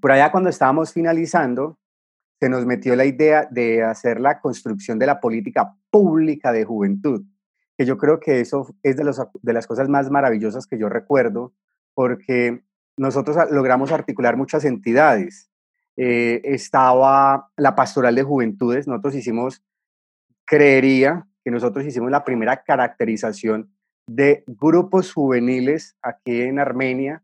Por 0.00 0.12
allá 0.12 0.30
cuando 0.30 0.48
estábamos 0.48 0.92
finalizando, 0.92 1.76
se 2.38 2.48
nos 2.48 2.64
metió 2.66 2.94
la 2.94 3.04
idea 3.04 3.48
de 3.50 3.82
hacer 3.82 4.20
la 4.20 4.38
construcción 4.38 4.96
de 4.96 5.06
la 5.06 5.18
política 5.18 5.74
pública 5.90 6.52
de 6.52 6.64
juventud, 6.64 7.24
que 7.76 7.86
yo 7.86 7.98
creo 7.98 8.20
que 8.20 8.40
eso 8.40 8.74
es 8.82 8.96
de, 8.96 9.04
los, 9.04 9.20
de 9.42 9.52
las 9.52 9.66
cosas 9.66 9.88
más 9.88 10.10
maravillosas 10.10 10.66
que 10.66 10.78
yo 10.78 10.88
recuerdo, 10.88 11.52
porque 11.94 12.62
nosotros 12.96 13.36
logramos 13.50 13.92
articular 13.92 14.36
muchas 14.36 14.64
entidades. 14.64 15.50
Eh, 15.96 16.40
estaba 16.44 17.50
la 17.56 17.74
Pastoral 17.74 18.14
de 18.14 18.22
Juventudes, 18.22 18.88
nosotros 18.88 19.14
hicimos, 19.14 19.62
creería 20.44 21.26
que 21.44 21.50
nosotros 21.50 21.84
hicimos 21.84 22.10
la 22.10 22.24
primera 22.24 22.62
caracterización 22.64 23.70
de 24.06 24.44
grupos 24.46 25.12
juveniles 25.12 25.96
aquí 26.02 26.42
en 26.42 26.58
Armenia 26.58 27.22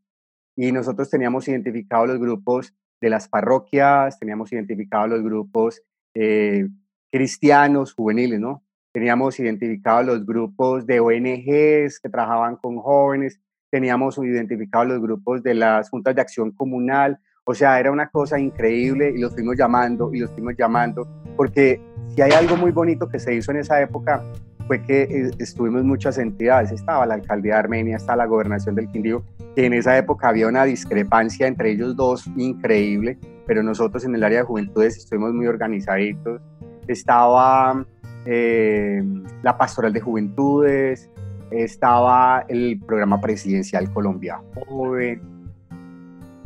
y 0.56 0.72
nosotros 0.72 1.10
teníamos 1.10 1.48
identificados 1.48 2.08
los 2.08 2.18
grupos 2.18 2.74
de 3.00 3.10
las 3.10 3.28
parroquias, 3.28 4.18
teníamos 4.18 4.52
identificados 4.52 5.08
los 5.08 5.22
grupos 5.22 5.82
eh, 6.14 6.68
cristianos, 7.10 7.94
juveniles, 7.94 8.40
¿no? 8.40 8.62
Teníamos 8.92 9.38
identificados 9.38 10.04
los 10.04 10.26
grupos 10.26 10.84
de 10.84 10.98
ONGs 10.98 12.00
que 12.00 12.08
trabajaban 12.10 12.56
con 12.56 12.78
jóvenes, 12.78 13.40
teníamos 13.70 14.18
identificados 14.18 14.88
los 14.88 15.00
grupos 15.00 15.42
de 15.44 15.54
las 15.54 15.90
juntas 15.90 16.16
de 16.16 16.22
acción 16.22 16.50
comunal, 16.50 17.20
o 17.44 17.54
sea, 17.54 17.78
era 17.78 17.92
una 17.92 18.08
cosa 18.08 18.38
increíble 18.38 19.12
y 19.14 19.18
los 19.18 19.32
fuimos 19.32 19.56
llamando 19.56 20.12
y 20.12 20.18
los 20.18 20.30
fuimos 20.32 20.54
llamando, 20.58 21.08
porque 21.36 21.80
si 22.08 22.20
hay 22.22 22.32
algo 22.32 22.56
muy 22.56 22.72
bonito 22.72 23.08
que 23.08 23.20
se 23.20 23.34
hizo 23.34 23.52
en 23.52 23.58
esa 23.58 23.80
época 23.80 24.24
fue 24.66 24.82
que 24.82 25.02
eh, 25.02 25.30
estuvimos 25.38 25.84
muchas 25.84 26.18
entidades, 26.18 26.72
estaba 26.72 27.06
la 27.06 27.14
alcaldía 27.14 27.54
de 27.54 27.58
Armenia, 27.58 27.96
estaba 27.96 28.18
la 28.18 28.26
gobernación 28.26 28.74
del 28.74 28.88
Quindío, 28.88 29.24
que 29.54 29.66
en 29.66 29.72
esa 29.72 29.96
época 29.98 30.28
había 30.28 30.48
una 30.48 30.64
discrepancia 30.64 31.46
entre 31.46 31.72
ellos 31.72 31.96
dos 31.96 32.28
increíble, 32.36 33.18
pero 33.46 33.62
nosotros 33.62 34.04
en 34.04 34.14
el 34.14 34.24
área 34.24 34.38
de 34.38 34.44
juventudes 34.44 34.96
estuvimos 34.96 35.32
muy 35.32 35.46
organizaditos, 35.46 36.40
estaba 36.86 37.84
eh, 38.26 39.02
la 39.42 39.56
pastoral 39.56 39.92
de 39.92 40.00
juventudes, 40.00 41.10
estaba 41.50 42.44
el 42.48 42.80
programa 42.86 43.20
presidencial 43.20 43.92
Colombia 43.92 44.40
Joven, 44.54 45.20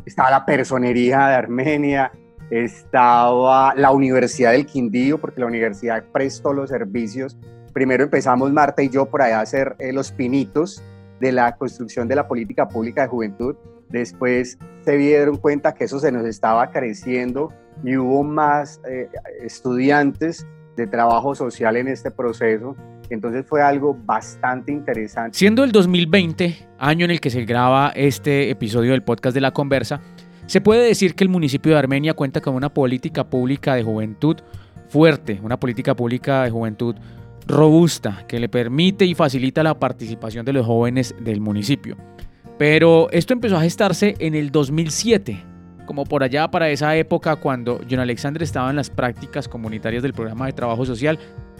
estaba 0.05 0.31
la 0.31 0.45
personería 0.45 1.27
de 1.27 1.35
Armenia, 1.35 2.11
estaba 2.49 3.73
la 3.75 3.91
Universidad 3.91 4.51
del 4.51 4.65
Quindío, 4.65 5.19
porque 5.19 5.41
la 5.41 5.47
universidad 5.47 6.03
prestó 6.11 6.53
los 6.53 6.69
servicios. 6.69 7.37
Primero 7.73 8.03
empezamos 8.03 8.51
Marta 8.51 8.81
y 8.81 8.89
yo 8.89 9.05
por 9.07 9.21
allá 9.21 9.39
a 9.39 9.41
hacer 9.41 9.75
eh, 9.79 9.91
los 9.91 10.11
pinitos 10.11 10.83
de 11.19 11.31
la 11.31 11.55
construcción 11.55 12.07
de 12.07 12.15
la 12.15 12.27
política 12.27 12.67
pública 12.67 13.03
de 13.03 13.07
juventud. 13.07 13.55
Después 13.89 14.57
se 14.83 14.97
dieron 14.97 15.37
cuenta 15.37 15.73
que 15.73 15.85
eso 15.85 15.99
se 15.99 16.11
nos 16.11 16.25
estaba 16.25 16.71
creciendo 16.71 17.51
y 17.83 17.97
hubo 17.97 18.23
más 18.23 18.81
eh, 18.87 19.09
estudiantes 19.41 20.45
de 20.75 20.87
trabajo 20.87 21.35
social 21.35 21.77
en 21.77 21.87
este 21.87 22.11
proceso. 22.11 22.75
Entonces 23.09 23.45
fue 23.47 23.61
algo 23.61 23.97
bastante 24.05 24.71
interesante. 24.71 25.37
Siendo 25.37 25.63
el 25.63 25.71
2020, 25.71 26.67
año 26.77 27.05
en 27.05 27.11
el 27.11 27.19
que 27.19 27.29
se 27.29 27.45
graba 27.45 27.91
este 27.95 28.49
episodio 28.49 28.91
del 28.91 29.03
podcast 29.03 29.33
de 29.33 29.41
la 29.41 29.51
conversa, 29.51 30.01
se 30.47 30.61
puede 30.61 30.87
decir 30.87 31.15
que 31.15 31.23
el 31.23 31.29
municipio 31.29 31.73
de 31.73 31.79
Armenia 31.79 32.13
cuenta 32.13 32.41
con 32.41 32.55
una 32.55 32.73
política 32.73 33.23
pública 33.29 33.75
de 33.75 33.83
juventud 33.83 34.37
fuerte, 34.89 35.39
una 35.41 35.59
política 35.59 35.95
pública 35.95 36.43
de 36.43 36.51
juventud 36.51 36.95
robusta 37.47 38.25
que 38.27 38.39
le 38.39 38.49
permite 38.49 39.05
y 39.05 39.15
facilita 39.15 39.63
la 39.63 39.79
participación 39.79 40.45
de 40.45 40.53
los 40.53 40.65
jóvenes 40.65 41.15
del 41.19 41.41
municipio. 41.41 41.95
Pero 42.57 43.09
esto 43.11 43.33
empezó 43.33 43.57
a 43.57 43.61
gestarse 43.61 44.15
en 44.19 44.35
el 44.35 44.51
2007, 44.51 45.43
como 45.85 46.05
por 46.05 46.23
allá 46.23 46.49
para 46.49 46.69
esa 46.69 46.95
época 46.95 47.35
cuando 47.35 47.81
John 47.89 47.99
Alexander 47.99 48.41
estaba 48.43 48.69
en 48.69 48.75
las 48.75 48.89
prácticas 48.89 49.47
comunitarias 49.47 50.03
del 50.03 50.13
programa 50.13 50.47
de 50.47 50.53
trabajo 50.53 50.85
social, 50.85 51.19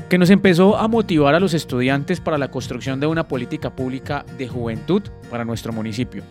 que 0.10 0.17
nos 0.17 0.29
empezó 0.29 0.77
a 0.77 0.88
motivar 0.88 1.36
a 1.36 1.39
los 1.39 1.53
estudiantes 1.53 2.20
para 2.20 2.38
la 2.38 2.50
construcción 2.50 3.00
de 3.00 3.08
una 3.08 3.27
política 3.27 3.75
pública 3.75 4.25
de 4.38 4.48
juventud 4.48 5.01
para 5.29 5.46
nuestro 5.46 5.74
municipio. 5.74 6.24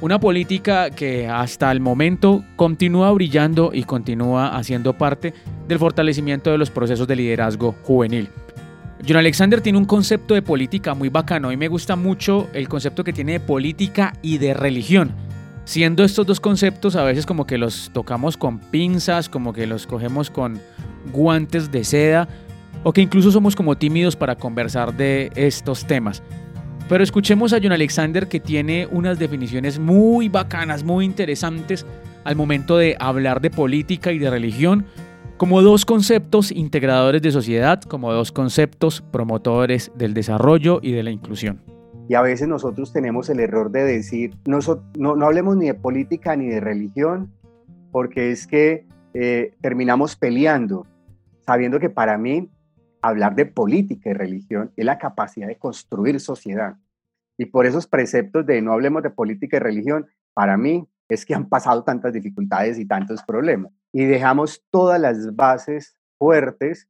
Una 0.00 0.20
política 0.20 0.90
que 0.90 1.26
hasta 1.26 1.72
el 1.72 1.80
momento 1.80 2.44
continúa 2.54 3.10
brillando 3.10 3.70
y 3.74 3.82
continúa 3.82 4.56
haciendo 4.56 4.92
parte 4.96 5.34
del 5.66 5.78
fortalecimiento 5.78 6.50
de 6.50 6.58
los 6.58 6.70
procesos 6.70 7.08
de 7.08 7.16
liderazgo 7.16 7.74
juvenil. 7.82 8.28
John 9.06 9.16
Alexander 9.16 9.60
tiene 9.60 9.78
un 9.78 9.84
concepto 9.84 10.34
de 10.34 10.42
política 10.42 10.94
muy 10.94 11.08
bacano 11.08 11.50
y 11.50 11.56
me 11.56 11.68
gusta 11.68 11.96
mucho 11.96 12.48
el 12.52 12.68
concepto 12.68 13.04
que 13.04 13.12
tiene 13.12 13.32
de 13.32 13.40
política 13.40 14.12
y 14.22 14.38
de 14.38 14.54
religión 14.54 15.14
siendo 15.68 16.02
estos 16.02 16.26
dos 16.26 16.40
conceptos 16.40 16.96
a 16.96 17.04
veces 17.04 17.26
como 17.26 17.46
que 17.46 17.58
los 17.58 17.90
tocamos 17.92 18.38
con 18.38 18.58
pinzas, 18.58 19.28
como 19.28 19.52
que 19.52 19.66
los 19.66 19.86
cogemos 19.86 20.30
con 20.30 20.58
guantes 21.12 21.70
de 21.70 21.84
seda, 21.84 22.26
o 22.84 22.94
que 22.94 23.02
incluso 23.02 23.30
somos 23.30 23.54
como 23.54 23.76
tímidos 23.76 24.16
para 24.16 24.34
conversar 24.34 24.96
de 24.96 25.30
estos 25.34 25.84
temas. 25.84 26.22
Pero 26.88 27.04
escuchemos 27.04 27.52
a 27.52 27.58
John 27.62 27.72
Alexander 27.72 28.28
que 28.28 28.40
tiene 28.40 28.88
unas 28.90 29.18
definiciones 29.18 29.78
muy 29.78 30.30
bacanas, 30.30 30.84
muy 30.84 31.04
interesantes 31.04 31.84
al 32.24 32.34
momento 32.34 32.78
de 32.78 32.96
hablar 32.98 33.42
de 33.42 33.50
política 33.50 34.10
y 34.10 34.18
de 34.18 34.30
religión 34.30 34.86
como 35.36 35.60
dos 35.60 35.84
conceptos 35.84 36.50
integradores 36.50 37.20
de 37.20 37.30
sociedad, 37.30 37.82
como 37.82 38.10
dos 38.14 38.32
conceptos 38.32 39.02
promotores 39.02 39.92
del 39.94 40.14
desarrollo 40.14 40.80
y 40.82 40.92
de 40.92 41.02
la 41.02 41.10
inclusión. 41.10 41.60
Y 42.08 42.14
a 42.14 42.22
veces 42.22 42.48
nosotros 42.48 42.90
tenemos 42.90 43.28
el 43.28 43.38
error 43.38 43.70
de 43.70 43.84
decir, 43.84 44.34
no, 44.46 44.60
no, 44.96 45.26
hablemos 45.26 45.58
ni 45.58 45.66
de 45.66 45.74
política 45.74 46.34
ni 46.36 46.48
de 46.48 46.58
religión, 46.58 47.30
porque 47.92 48.30
es 48.30 48.46
que 48.46 48.86
eh, 49.12 49.54
terminamos 49.60 50.16
peleando, 50.16 50.86
sabiendo 51.44 51.78
que 51.78 51.90
para 51.90 52.16
mí 52.16 52.50
hablar 53.02 53.34
de 53.34 53.44
política 53.44 54.08
y 54.08 54.14
religión 54.14 54.72
es 54.74 54.86
la 54.86 54.98
capacidad 54.98 55.48
de 55.48 55.58
construir 55.58 56.18
sociedad. 56.18 56.76
Y 57.36 57.44
por 57.44 57.66
esos 57.66 57.86
preceptos 57.86 58.46
de 58.46 58.62
no 58.62 58.72
hablemos 58.72 59.02
de 59.02 59.10
política 59.10 59.58
y 59.58 59.60
religión, 59.60 60.06
para 60.32 60.56
mí 60.56 60.88
es 61.10 61.26
que 61.26 61.34
han 61.34 61.48
pasado 61.48 61.84
tantas 61.84 62.14
dificultades 62.14 62.78
y 62.78 62.86
tantos 62.86 63.22
problemas. 63.22 63.70
Y 63.92 64.06
dejamos 64.06 64.64
todas 64.70 64.98
las 64.98 65.36
bases 65.36 65.94
fuertes 66.18 66.88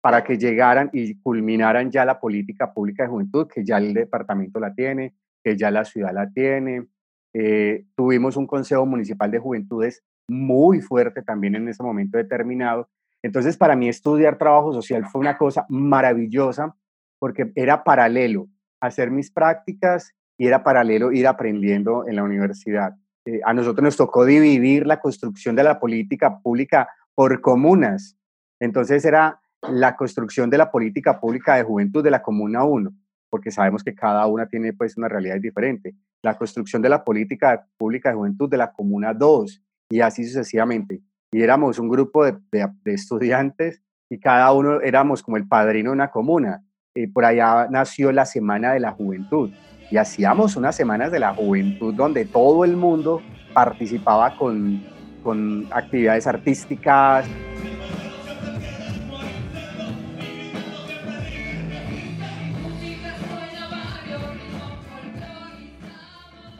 para 0.00 0.24
que 0.24 0.38
llegaran 0.38 0.90
y 0.92 1.20
culminaran 1.20 1.90
ya 1.90 2.04
la 2.04 2.20
política 2.20 2.72
pública 2.72 3.02
de 3.02 3.10
juventud, 3.10 3.48
que 3.52 3.64
ya 3.64 3.78
el 3.78 3.92
departamento 3.92 4.58
la 4.58 4.74
tiene, 4.74 5.14
que 5.42 5.56
ya 5.56 5.70
la 5.70 5.84
ciudad 5.84 6.12
la 6.12 6.30
tiene. 6.30 6.86
Eh, 7.34 7.84
tuvimos 7.94 8.36
un 8.36 8.46
consejo 8.46 8.86
municipal 8.86 9.30
de 9.30 9.38
juventudes 9.38 10.02
muy 10.28 10.80
fuerte 10.80 11.22
también 11.22 11.54
en 11.54 11.68
ese 11.68 11.82
momento 11.82 12.16
determinado. 12.16 12.88
Entonces, 13.22 13.56
para 13.56 13.76
mí 13.76 13.88
estudiar 13.88 14.38
trabajo 14.38 14.72
social 14.72 15.04
fue 15.06 15.20
una 15.20 15.36
cosa 15.36 15.66
maravillosa 15.68 16.74
porque 17.18 17.52
era 17.54 17.84
paralelo 17.84 18.48
hacer 18.80 19.10
mis 19.10 19.30
prácticas 19.30 20.14
y 20.38 20.46
era 20.46 20.64
paralelo 20.64 21.12
ir 21.12 21.26
aprendiendo 21.26 22.08
en 22.08 22.16
la 22.16 22.22
universidad. 22.22 22.96
Eh, 23.26 23.40
a 23.44 23.52
nosotros 23.52 23.84
nos 23.84 23.96
tocó 23.96 24.24
dividir 24.24 24.86
la 24.86 25.00
construcción 25.00 25.54
de 25.54 25.64
la 25.64 25.78
política 25.78 26.38
pública 26.38 26.88
por 27.14 27.42
comunas. 27.42 28.16
Entonces 28.58 29.04
era 29.04 29.39
la 29.68 29.96
construcción 29.96 30.48
de 30.50 30.58
la 30.58 30.70
política 30.70 31.20
pública 31.20 31.56
de 31.56 31.64
juventud 31.64 32.02
de 32.02 32.10
la 32.10 32.22
Comuna 32.22 32.64
1, 32.64 32.92
porque 33.28 33.50
sabemos 33.50 33.84
que 33.84 33.94
cada 33.94 34.26
una 34.26 34.46
tiene 34.46 34.72
pues 34.72 34.96
una 34.96 35.08
realidad 35.08 35.36
diferente. 35.40 35.94
La 36.22 36.36
construcción 36.36 36.82
de 36.82 36.88
la 36.88 37.04
política 37.04 37.66
pública 37.76 38.10
de 38.10 38.16
juventud 38.16 38.48
de 38.48 38.56
la 38.56 38.72
Comuna 38.72 39.14
2 39.14 39.62
y 39.90 40.00
así 40.00 40.24
sucesivamente. 40.24 41.00
Y 41.32 41.42
éramos 41.42 41.78
un 41.78 41.88
grupo 41.88 42.24
de, 42.24 42.38
estudiantes 42.86 43.82
y 44.08 44.18
cada 44.18 44.52
uno 44.52 44.80
éramos 44.80 45.22
como 45.22 45.36
el 45.36 45.46
padrino 45.46 45.90
de 45.90 45.94
una 45.94 46.10
comuna. 46.10 46.64
Y 46.94 47.06
por 47.06 47.24
allá 47.24 47.68
nació 47.70 48.10
la 48.10 48.26
Semana 48.26 48.72
de 48.72 48.80
la 48.80 48.90
Juventud. 48.92 49.50
Y 49.90 49.96
hacíamos 49.96 50.56
unas 50.56 50.74
semanas 50.74 51.12
de 51.12 51.20
la 51.20 51.34
juventud 51.34 51.94
donde 51.94 52.24
todo 52.24 52.64
el 52.64 52.76
mundo 52.76 53.22
participaba 53.52 54.36
con, 54.36 54.82
con 55.22 55.66
actividades 55.72 56.26
artísticas, 56.26 57.26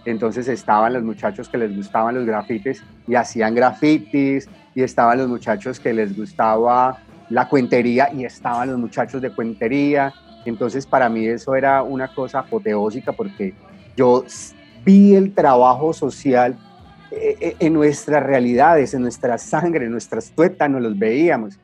Entonces 0.04 0.48
estaban 0.48 0.92
los 0.92 1.02
muchachos 1.02 1.48
que 1.48 1.58
les 1.58 1.74
gustaban 1.74 2.14
los 2.14 2.24
grafitis 2.24 2.82
y 3.06 3.14
hacían 3.14 3.54
grafitis, 3.54 4.48
y 4.74 4.82
estaban 4.82 5.18
los 5.18 5.28
muchachos 5.28 5.80
que 5.80 5.92
les 5.92 6.16
gustaba 6.16 6.98
la 7.28 7.48
cuentería 7.48 8.12
y 8.12 8.24
estaban 8.24 8.70
los 8.70 8.78
muchachos 8.78 9.20
de 9.20 9.30
cuentería. 9.30 10.12
Entonces 10.44 10.86
para 10.86 11.08
mí 11.08 11.26
eso 11.26 11.54
era 11.54 11.82
una 11.82 12.14
cosa 12.14 12.40
apoteósica 12.40 13.12
porque 13.12 13.54
yo 13.96 14.24
vi 14.84 15.14
el 15.14 15.34
trabajo 15.34 15.92
social 15.92 16.56
eh, 17.10 17.36
eh, 17.40 17.56
en 17.58 17.74
nuestras 17.74 18.22
realidades, 18.22 18.94
en 18.94 19.02
nuestra 19.02 19.36
sangre, 19.36 19.86
en 19.86 19.92
nuestras 19.92 20.30
tuétanos, 20.30 20.80
los 20.80 20.98
veíamos. 20.98 21.58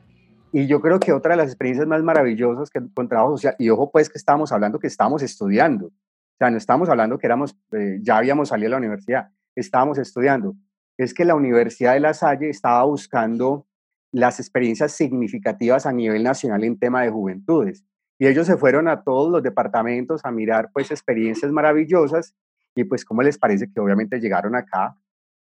Y 0.51 0.67
yo 0.67 0.81
creo 0.81 0.99
que 0.99 1.11
otra 1.11 1.31
de 1.31 1.37
las 1.37 1.47
experiencias 1.47 1.87
más 1.87 2.03
maravillosas 2.03 2.69
que 2.69 2.81
con 2.93 3.07
trabajo 3.07 3.37
social, 3.37 3.55
y 3.59 3.69
ojo 3.69 3.89
pues 3.91 4.09
que 4.09 4.17
estábamos 4.17 4.51
hablando 4.51 4.79
que 4.79 4.87
estábamos 4.87 5.21
estudiando, 5.21 5.91
o 6.37 6.39
sea, 6.39 6.51
no 6.51 6.57
estamos 6.57 6.87
hablando 6.87 7.17
que 7.17 7.25
éramos, 7.25 7.57
eh, 7.71 7.97
ya 8.03 8.17
habíamos 8.17 8.49
salido 8.49 8.67
de 8.67 8.71
la 8.71 8.77
universidad, 8.77 9.31
estábamos 9.55 9.97
estudiando. 9.97 10.55
Es 10.95 11.15
que 11.15 11.25
la 11.25 11.33
Universidad 11.33 11.93
de 11.93 11.99
La 11.99 12.13
Salle 12.13 12.49
estaba 12.49 12.83
buscando 12.83 13.65
las 14.11 14.39
experiencias 14.39 14.91
significativas 14.91 15.87
a 15.87 15.91
nivel 15.91 16.21
nacional 16.21 16.63
en 16.63 16.77
tema 16.77 17.01
de 17.01 17.09
juventudes. 17.09 17.83
Y 18.19 18.27
ellos 18.27 18.45
se 18.45 18.55
fueron 18.55 18.87
a 18.87 19.01
todos 19.01 19.31
los 19.31 19.41
departamentos 19.41 20.21
a 20.25 20.31
mirar 20.31 20.69
pues 20.71 20.91
experiencias 20.91 21.51
maravillosas 21.51 22.35
y 22.75 22.83
pues 22.83 23.03
cómo 23.03 23.23
les 23.23 23.39
parece 23.39 23.71
que 23.71 23.79
obviamente 23.79 24.19
llegaron 24.19 24.55
acá 24.55 24.95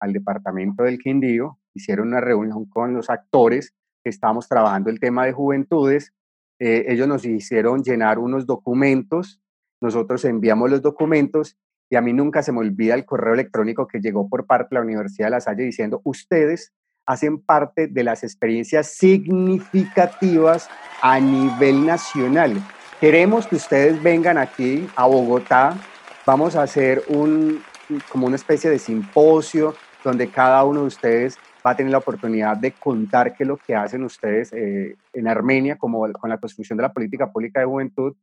al 0.01 0.11
departamento 0.11 0.83
del 0.83 0.99
Quindío, 0.99 1.57
hicieron 1.73 2.09
una 2.09 2.19
reunión 2.19 2.65
con 2.65 2.93
los 2.93 3.09
actores 3.09 3.73
que 4.03 4.09
estábamos 4.09 4.49
trabajando 4.49 4.89
el 4.89 4.99
tema 4.99 5.25
de 5.25 5.31
juventudes, 5.31 6.13
eh, 6.59 6.85
ellos 6.89 7.07
nos 7.07 7.23
hicieron 7.23 7.81
llenar 7.81 8.19
unos 8.19 8.45
documentos 8.45 9.40
nosotros 9.81 10.23
enviamos 10.25 10.69
los 10.69 10.81
documentos 10.81 11.57
y 11.89 11.97
a 11.97 12.01
mí 12.01 12.13
nunca 12.13 12.41
se 12.41 12.53
me 12.53 12.59
olvida 12.59 12.93
el 12.93 13.05
correo 13.05 13.33
electrónico 13.33 13.87
que 13.87 13.99
llegó 13.99 14.29
por 14.29 14.45
parte 14.45 14.69
de 14.71 14.75
la 14.75 14.85
Universidad 14.85 15.27
de 15.27 15.31
La 15.31 15.41
Salle 15.41 15.63
diciendo, 15.63 15.99
ustedes 16.05 16.71
hacen 17.05 17.39
parte 17.41 17.87
de 17.87 18.03
las 18.03 18.23
experiencias 18.23 18.87
significativas 18.87 20.69
a 21.01 21.19
nivel 21.19 21.85
nacional. 21.85 22.53
Queremos 23.01 23.47
que 23.47 23.55
ustedes 23.55 24.01
vengan 24.01 24.37
aquí 24.37 24.87
a 24.95 25.07
Bogotá. 25.07 25.75
Vamos 26.25 26.55
a 26.55 26.63
hacer 26.63 27.03
un, 27.09 27.61
como 28.09 28.27
una 28.27 28.35
especie 28.35 28.69
de 28.69 28.79
simposio 28.79 29.73
donde 30.03 30.29
cada 30.29 30.63
uno 30.63 30.81
de 30.81 30.87
ustedes 30.87 31.37
va 31.65 31.71
a 31.71 31.75
tener 31.75 31.91
la 31.91 31.97
oportunidad 31.97 32.57
de 32.57 32.71
contar 32.71 33.35
qué 33.35 33.43
es 33.43 33.47
lo 33.47 33.57
que 33.57 33.75
hacen 33.75 34.03
ustedes 34.03 34.53
eh, 34.53 34.95
en 35.13 35.27
Armenia 35.27 35.77
como 35.77 36.09
con 36.13 36.29
la 36.29 36.37
construcción 36.37 36.77
de 36.77 36.83
la 36.83 36.93
política 36.93 37.31
pública 37.31 37.59
de 37.59 37.65
juventud 37.65 38.15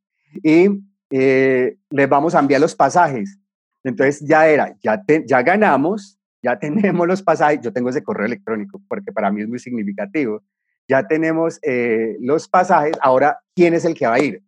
y 0.42 0.68
eh, 1.10 1.76
les 1.90 2.08
vamos 2.08 2.34
a 2.34 2.40
enviar 2.40 2.60
los 2.60 2.74
pasajes. 2.74 3.38
Entonces 3.84 4.20
ya 4.26 4.48
era, 4.48 4.76
ya, 4.82 5.42
ganamos, 5.42 6.18
ya 6.42 6.58
tenemos 6.60 7.06
los 7.06 7.22
pasajes, 7.22 7.60
yo 7.60 7.72
tengo 7.72 7.90
ese 7.90 8.02
correo 8.02 8.26
electrónico 8.26 8.82
porque 8.88 9.12
para 9.12 9.30
mí 9.30 9.42
es 9.42 9.48
muy 9.48 9.58
significativo, 9.58 10.42
ya 10.88 11.06
tenemos 11.06 11.58
eh, 11.62 12.16
los 12.20 12.48
pasajes, 12.48 12.96
ahora, 13.00 13.38
¿quién 13.54 13.74
es 13.74 13.84
el 13.84 13.94
que 13.94 14.06
va 14.06 14.14
a 14.14 14.20
ir? 14.20 14.42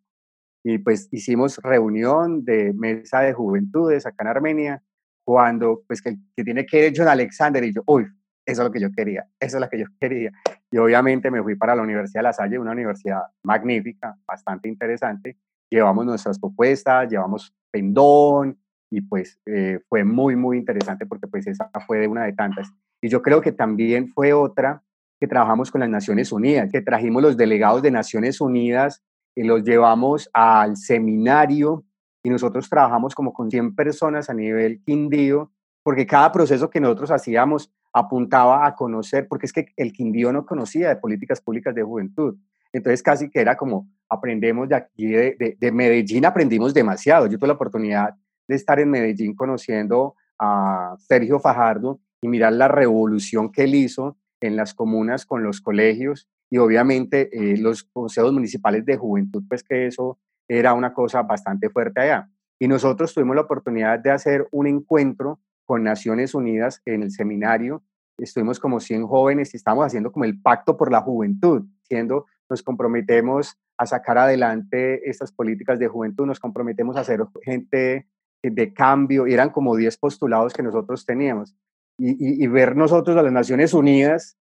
Y 0.62 0.78
pues 0.78 1.08
hicimos 1.10 1.58
reunión 1.58 2.44
de 2.44 2.72
mesa 2.74 3.20
de 3.20 3.32
juventudes 3.32 4.06
acá 4.06 4.24
en 4.24 4.28
Armenia, 4.28 4.82
cuando 5.24 5.82
pues 5.86 6.02
que, 6.02 6.16
que 6.36 6.44
tiene 6.44 6.66
que 6.66 6.88
ir 6.88 6.94
John 6.96 7.08
Alexander 7.08 7.62
y 7.64 7.72
yo, 7.72 7.82
uy, 7.86 8.06
eso 8.50 8.62
es 8.62 8.66
lo 8.66 8.72
que 8.72 8.80
yo 8.80 8.90
quería, 8.90 9.26
eso 9.38 9.56
es 9.56 9.60
lo 9.60 9.68
que 9.68 9.78
yo 9.78 9.86
quería. 10.00 10.32
Y 10.70 10.78
obviamente 10.78 11.30
me 11.30 11.42
fui 11.42 11.56
para 11.56 11.74
la 11.74 11.82
Universidad 11.82 12.20
de 12.20 12.24
La 12.24 12.32
Salle, 12.32 12.58
una 12.58 12.72
universidad 12.72 13.22
magnífica, 13.42 14.16
bastante 14.26 14.68
interesante. 14.68 15.36
Llevamos 15.70 16.04
nuestras 16.04 16.38
propuestas, 16.38 17.08
llevamos 17.08 17.54
pendón 17.70 18.58
y 18.90 19.02
pues 19.02 19.38
eh, 19.46 19.78
fue 19.88 20.04
muy, 20.04 20.36
muy 20.36 20.58
interesante 20.58 21.06
porque 21.06 21.28
pues 21.28 21.46
esa 21.46 21.70
fue 21.86 22.06
una 22.08 22.24
de 22.24 22.32
tantas. 22.32 22.72
Y 23.00 23.08
yo 23.08 23.22
creo 23.22 23.40
que 23.40 23.52
también 23.52 24.08
fue 24.08 24.32
otra 24.32 24.82
que 25.20 25.28
trabajamos 25.28 25.70
con 25.70 25.80
las 25.80 25.90
Naciones 25.90 26.32
Unidas, 26.32 26.70
que 26.72 26.80
trajimos 26.80 27.22
los 27.22 27.36
delegados 27.36 27.82
de 27.82 27.90
Naciones 27.90 28.40
Unidas 28.40 29.02
y 29.36 29.44
los 29.44 29.62
llevamos 29.62 30.28
al 30.32 30.76
seminario 30.76 31.84
y 32.22 32.30
nosotros 32.30 32.68
trabajamos 32.68 33.14
como 33.14 33.32
con 33.32 33.50
100 33.50 33.74
personas 33.74 34.28
a 34.28 34.34
nivel 34.34 34.82
Quindío, 34.84 35.52
porque 35.82 36.06
cada 36.06 36.32
proceso 36.32 36.68
que 36.68 36.80
nosotros 36.80 37.10
hacíamos 37.10 37.72
apuntaba 37.92 38.66
a 38.66 38.74
conocer, 38.74 39.26
porque 39.28 39.46
es 39.46 39.52
que 39.52 39.66
el 39.76 39.92
Quindío 39.92 40.32
no 40.32 40.46
conocía 40.46 40.88
de 40.88 40.96
políticas 40.96 41.40
públicas 41.40 41.74
de 41.74 41.82
juventud. 41.82 42.36
Entonces 42.72 43.02
casi 43.02 43.30
que 43.30 43.40
era 43.40 43.56
como 43.56 43.88
aprendemos 44.08 44.68
de 44.68 44.76
aquí, 44.76 45.06
de, 45.06 45.56
de, 45.58 45.72
Medellín 45.72 46.24
aprendimos 46.24 46.74
demasiado. 46.74 47.26
Yo 47.26 47.38
tuve 47.38 47.48
la 47.48 47.54
oportunidad 47.54 48.14
de 48.48 48.56
estar 48.56 48.80
en 48.80 48.90
Medellín 48.90 49.34
conociendo 49.34 50.14
a 50.38 50.96
Sergio 50.98 51.38
Fajardo 51.38 52.00
y 52.22 52.28
mirar 52.28 52.52
la 52.52 52.68
revolución 52.68 53.50
que 53.50 53.64
él 53.64 53.74
hizo 53.74 54.16
en 54.40 54.56
las 54.56 54.74
comunas 54.74 55.26
con 55.26 55.42
los 55.42 55.60
colegios 55.60 56.28
y 56.50 56.58
obviamente 56.58 57.30
eh, 57.32 57.56
los 57.56 57.84
consejos 57.84 58.32
municipales 58.32 58.84
de 58.84 58.96
juventud, 58.96 59.44
pues 59.48 59.62
que 59.62 59.86
eso 59.86 60.18
era 60.48 60.74
una 60.74 60.92
cosa 60.92 61.22
bastante 61.22 61.70
fuerte 61.70 62.00
allá. 62.00 62.28
Y 62.58 62.66
nosotros 62.66 63.14
tuvimos 63.14 63.36
la 63.36 63.42
oportunidad 63.42 64.00
de 64.00 64.10
hacer 64.10 64.48
un 64.50 64.66
encuentro 64.66 65.40
con 65.64 65.84
Naciones 65.84 66.34
Unidas 66.34 66.82
en 66.84 67.04
el 67.04 67.12
seminario. 67.12 67.84
Estuvimos 68.18 68.58
como 68.58 68.80
100 68.80 69.06
jóvenes 69.06 69.54
y 69.54 69.56
estamos 69.56 69.86
haciendo 69.86 70.10
como 70.10 70.24
el 70.24 70.40
pacto 70.42 70.76
por 70.76 70.90
la 70.90 71.00
juventud, 71.00 71.64
siendo 71.82 72.26
nos 72.50 72.62
comprometemos 72.62 73.56
a 73.78 73.86
sacar 73.86 74.18
adelante 74.18 75.08
estas 75.08 75.32
políticas 75.32 75.78
de 75.78 75.88
juventud, 75.88 76.26
nos 76.26 76.40
comprometemos 76.40 76.96
a 76.96 77.04
ser 77.04 77.20
gente 77.42 78.08
de 78.42 78.74
cambio, 78.74 79.26
y 79.26 79.32
eran 79.32 79.50
como 79.50 79.76
10 79.76 79.96
postulados 79.98 80.52
que 80.52 80.62
nosotros 80.62 81.06
teníamos. 81.06 81.54
Y, 82.02 82.46
ver 82.46 82.76
nosotros 82.76 83.14
a 83.18 83.22
las 83.22 83.32
Naciones 83.32 83.74
Unidas 83.74 84.38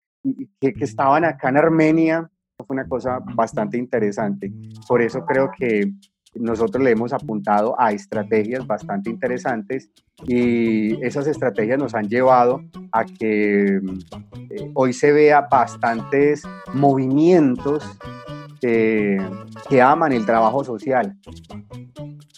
que, 0.60 0.74
que 0.74 0.84
estaban 0.84 1.24
acá 1.24 1.48
en 1.50 1.58
Armenia, 1.58 2.30
fue 2.58 2.76
una 2.76 2.88
cosa 2.88 3.20
bastante 3.34 3.78
interesante. 3.78 4.52
Por 4.88 5.02
eso 5.02 5.26
creo 5.26 5.52
que 5.58 5.94
nosotros 6.36 6.84
le 6.84 6.92
hemos 6.92 7.14
apuntado 7.14 7.76
a 7.80 7.92
estrategias 7.92 8.66
bastante 8.66 9.10
interesantes 9.10 9.90
y 10.26 11.04
esas 11.06 11.28
estrategias 11.28 11.80
nos 11.80 11.94
han 11.96 12.08
llevado 12.08 12.62
a 12.92 13.06
que 13.06 13.78
eh, 13.78 14.72
hoy 14.74 14.94
se 14.94 15.12
vea 15.12 15.48
bastantes 15.50 16.44
movimientos 16.74 17.84
que 18.62 19.82
aman 19.82 20.12
el 20.12 20.26
trabajo 20.26 20.64
social. 20.64 21.16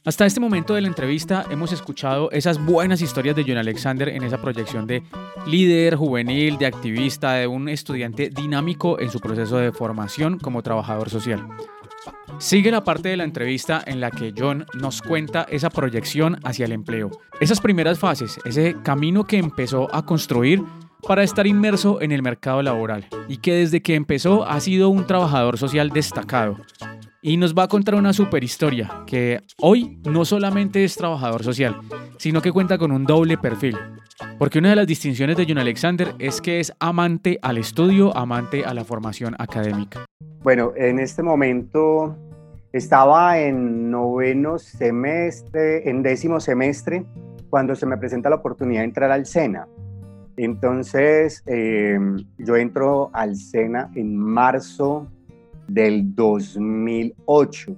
Hasta 0.08 0.26
este 0.26 0.40
momento 0.40 0.74
de 0.74 0.80
la 0.80 0.88
entrevista 0.88 1.46
hemos 1.50 1.74
escuchado 1.74 2.32
esas 2.32 2.66
buenas 2.66 3.02
historias 3.02 3.36
de 3.36 3.44
John 3.46 3.58
Alexander 3.58 4.08
en 4.08 4.24
esa 4.24 4.42
proyección 4.42 4.88
de 4.88 5.04
líder 5.46 5.98
juvenil, 5.98 6.58
de 6.58 6.66
activista, 6.66 7.34
de 7.34 7.46
un 7.46 7.68
estudiante 7.68 8.30
dinámico 8.30 9.02
en 9.02 9.10
su 9.10 9.20
proceso 9.20 9.58
de 9.58 9.74
formación 9.74 10.40
como 10.40 10.64
trabajador 10.64 11.10
social. 11.10 11.46
Sigue 12.40 12.72
la 12.72 12.84
parte 12.84 13.10
de 13.10 13.18
la 13.18 13.24
entrevista 13.24 13.84
en 13.86 14.00
la 14.00 14.12
que 14.12 14.34
John 14.38 14.66
nos 14.76 15.02
cuenta 15.02 15.46
esa 15.50 15.70
proyección 15.70 16.38
hacia 16.44 16.66
el 16.66 16.72
empleo, 16.72 17.10
esas 17.40 17.60
primeras 17.62 17.98
fases, 17.98 18.40
ese 18.46 18.76
camino 18.84 19.26
que 19.26 19.38
empezó 19.38 19.94
a 19.94 20.06
construir 20.06 20.64
para 21.08 21.24
estar 21.24 21.48
inmerso 21.48 22.02
en 22.02 22.12
el 22.12 22.22
mercado 22.22 22.62
laboral 22.62 23.08
y 23.28 23.38
que 23.38 23.54
desde 23.54 23.82
que 23.82 23.96
empezó 23.96 24.46
ha 24.48 24.60
sido 24.60 24.90
un 24.90 25.08
trabajador 25.08 25.58
social 25.58 25.90
destacado. 25.90 26.58
Y 27.28 27.36
nos 27.36 27.54
va 27.54 27.64
a 27.64 27.68
contar 27.68 27.96
una 27.96 28.14
super 28.14 28.42
historia 28.42 29.04
que 29.06 29.42
hoy 29.60 30.00
no 30.06 30.24
solamente 30.24 30.86
es 30.86 30.96
trabajador 30.96 31.44
social, 31.44 31.76
sino 32.18 32.42
que 32.42 32.54
cuenta 32.54 32.78
con 32.78 32.94
un 32.94 33.04
doble 33.04 33.38
perfil. 33.38 33.76
Porque 34.40 34.60
una 34.60 34.70
de 34.70 34.78
las 34.78 34.88
distinciones 34.88 35.36
de 35.36 35.44
John 35.46 35.58
Alexander 35.58 36.16
es 36.20 36.40
que 36.40 36.62
es 36.62 36.72
amante 36.80 37.38
al 37.42 37.58
estudio, 37.58 38.16
amante 38.16 38.64
a 38.64 38.74
la 38.74 38.86
formación 38.86 39.36
académica. 39.40 40.06
Bueno, 40.42 40.72
en 40.78 41.00
este 41.00 41.22
momento 41.22 42.16
estaba 42.72 43.38
en 43.38 43.92
noveno 43.92 44.58
semestre, 44.58 45.90
en 45.90 46.04
décimo 46.04 46.40
semestre, 46.40 47.04
cuando 47.50 47.76
se 47.76 47.86
me 47.86 47.98
presenta 47.98 48.30
la 48.30 48.38
oportunidad 48.38 48.80
de 48.80 48.86
entrar 48.86 49.12
al 49.12 49.26
SENA. 49.26 49.68
Entonces, 50.38 51.44
em, 51.46 52.24
yo 52.38 52.56
entro 52.56 53.10
al 53.12 53.36
SENA 53.36 53.92
en 53.96 54.16
marzo 54.16 55.10
del 55.68 56.16
2008 56.16 57.76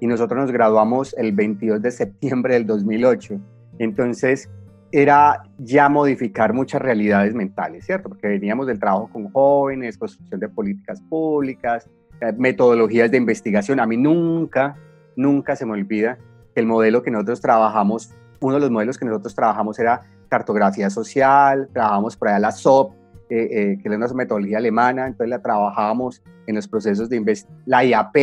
y 0.00 0.06
nosotros 0.06 0.40
nos 0.40 0.52
graduamos 0.52 1.14
el 1.18 1.32
22 1.32 1.82
de 1.82 1.90
septiembre 1.90 2.54
del 2.54 2.66
2008. 2.66 3.40
Entonces, 3.78 4.48
era 4.90 5.42
ya 5.58 5.88
modificar 5.88 6.54
muchas 6.54 6.80
realidades 6.80 7.34
mentales, 7.34 7.84
¿cierto? 7.84 8.08
Porque 8.08 8.28
veníamos 8.28 8.66
del 8.66 8.78
trabajo 8.78 9.10
con 9.12 9.30
jóvenes, 9.30 9.98
construcción 9.98 10.40
de 10.40 10.48
políticas 10.48 11.02
públicas, 11.02 11.88
eh, 12.20 12.32
metodologías 12.36 13.10
de 13.10 13.18
investigación. 13.18 13.80
A 13.80 13.86
mí 13.86 13.96
nunca, 13.96 14.76
nunca 15.16 15.56
se 15.56 15.66
me 15.66 15.72
olvida 15.72 16.18
que 16.54 16.60
el 16.60 16.66
modelo 16.66 17.02
que 17.02 17.10
nosotros 17.10 17.40
trabajamos, 17.40 18.14
uno 18.40 18.54
de 18.54 18.60
los 18.60 18.70
modelos 18.70 18.98
que 18.98 19.04
nosotros 19.04 19.34
trabajamos 19.34 19.78
era 19.78 20.02
cartografía 20.28 20.90
social, 20.90 21.68
trabajamos 21.72 22.16
por 22.16 22.28
allá 22.28 22.38
la 22.38 22.52
SOP, 22.52 22.94
eh, 23.30 23.48
eh, 23.50 23.78
que 23.82 23.88
es 23.88 23.94
una 23.94 24.08
metodología 24.08 24.58
alemana, 24.58 25.06
entonces 25.06 25.30
la 25.30 25.42
trabajábamos 25.42 26.22
en 26.46 26.54
los 26.54 26.66
procesos 26.66 27.08
de 27.08 27.44
la 27.66 27.84
IAP, 27.84 28.16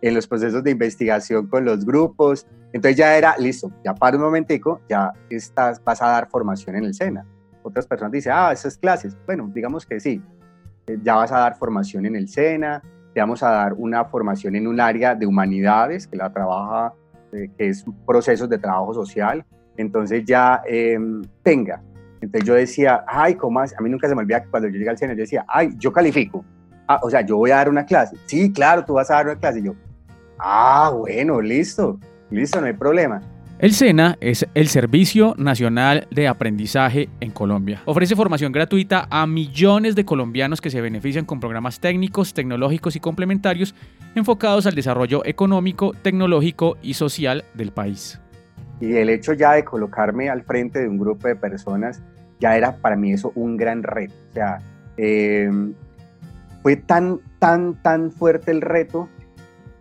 en 0.00 0.14
los 0.14 0.26
procesos 0.26 0.62
de 0.62 0.70
investigación 0.70 1.46
con 1.46 1.64
los 1.64 1.84
grupos. 1.84 2.46
Entonces 2.72 2.96
ya 2.96 3.16
era, 3.16 3.36
listo, 3.38 3.70
ya 3.84 3.94
para 3.94 4.16
un 4.16 4.22
momentico, 4.22 4.80
ya 4.88 5.12
estás, 5.30 5.82
vas 5.82 6.00
a 6.02 6.08
dar 6.08 6.28
formación 6.28 6.76
en 6.76 6.84
el 6.84 6.94
SENA. 6.94 7.26
Otras 7.62 7.86
personas 7.86 8.12
dicen, 8.12 8.32
ah, 8.34 8.52
esas 8.52 8.78
clases. 8.78 9.16
Bueno, 9.26 9.50
digamos 9.52 9.84
que 9.84 10.00
sí, 10.00 10.22
eh, 10.86 10.98
ya 11.02 11.16
vas 11.16 11.32
a 11.32 11.40
dar 11.40 11.56
formación 11.56 12.06
en 12.06 12.16
el 12.16 12.28
SENA, 12.28 12.82
te 13.12 13.20
vamos 13.20 13.42
a 13.42 13.50
dar 13.50 13.74
una 13.74 14.04
formación 14.04 14.56
en 14.56 14.66
un 14.66 14.80
área 14.80 15.14
de 15.14 15.26
humanidades 15.26 16.06
que 16.06 16.16
la 16.16 16.32
trabaja, 16.32 16.94
eh, 17.32 17.50
que 17.56 17.68
es 17.68 17.84
procesos 18.06 18.48
de 18.48 18.58
trabajo 18.58 18.94
social. 18.94 19.44
Entonces 19.76 20.24
ya 20.24 20.62
em, 20.66 21.22
tenga. 21.42 21.82
Entonces 22.20 22.46
yo 22.46 22.54
decía, 22.54 23.04
ay, 23.06 23.34
¿cómo 23.34 23.60
A 23.60 23.66
mí 23.80 23.90
nunca 23.90 24.08
se 24.08 24.14
me 24.14 24.22
olvida 24.22 24.42
que 24.42 24.48
cuando 24.48 24.68
yo 24.68 24.74
llegué 24.74 24.90
al 24.90 24.98
SENA, 24.98 25.14
yo 25.14 25.20
decía, 25.20 25.44
ay, 25.48 25.70
yo 25.78 25.92
califico. 25.92 26.44
Ah, 26.86 27.00
o 27.02 27.10
sea, 27.10 27.20
yo 27.20 27.36
voy 27.36 27.50
a 27.50 27.56
dar 27.56 27.68
una 27.68 27.84
clase. 27.84 28.16
Sí, 28.26 28.52
claro, 28.52 28.84
tú 28.84 28.94
vas 28.94 29.10
a 29.10 29.14
dar 29.14 29.26
una 29.26 29.36
clase. 29.36 29.60
Y 29.60 29.64
yo, 29.64 29.74
Ah, 30.38 30.92
bueno, 30.96 31.40
listo, 31.40 31.98
listo, 32.30 32.60
no 32.60 32.66
hay 32.66 32.72
problema. 32.72 33.20
El 33.58 33.74
SENA 33.74 34.16
es 34.20 34.46
el 34.54 34.68
Servicio 34.68 35.34
Nacional 35.36 36.06
de 36.12 36.28
Aprendizaje 36.28 37.08
en 37.18 37.32
Colombia. 37.32 37.82
Ofrece 37.86 38.14
formación 38.14 38.52
gratuita 38.52 39.08
a 39.10 39.26
millones 39.26 39.96
de 39.96 40.04
colombianos 40.04 40.60
que 40.60 40.70
se 40.70 40.80
benefician 40.80 41.24
con 41.24 41.40
programas 41.40 41.80
técnicos, 41.80 42.34
tecnológicos 42.34 42.94
y 42.94 43.00
complementarios 43.00 43.74
enfocados 44.14 44.66
al 44.66 44.76
desarrollo 44.76 45.24
económico, 45.24 45.92
tecnológico 46.02 46.76
y 46.82 46.94
social 46.94 47.44
del 47.54 47.72
país. 47.72 48.20
Y 48.80 48.96
el 48.96 49.08
hecho 49.10 49.32
ya 49.32 49.52
de 49.52 49.64
colocarme 49.64 50.30
al 50.30 50.42
frente 50.42 50.80
de 50.80 50.88
un 50.88 50.98
grupo 50.98 51.28
de 51.28 51.36
personas 51.36 52.02
ya 52.40 52.56
era 52.56 52.76
para 52.76 52.96
mí 52.96 53.12
eso 53.12 53.32
un 53.34 53.56
gran 53.56 53.82
reto. 53.82 54.14
O 54.30 54.32
sea, 54.32 54.58
em, 54.96 55.74
fue 56.62 56.76
tan, 56.76 57.20
tan, 57.38 57.74
tan 57.82 58.12
fuerte 58.12 58.50
el 58.50 58.60
reto 58.60 59.08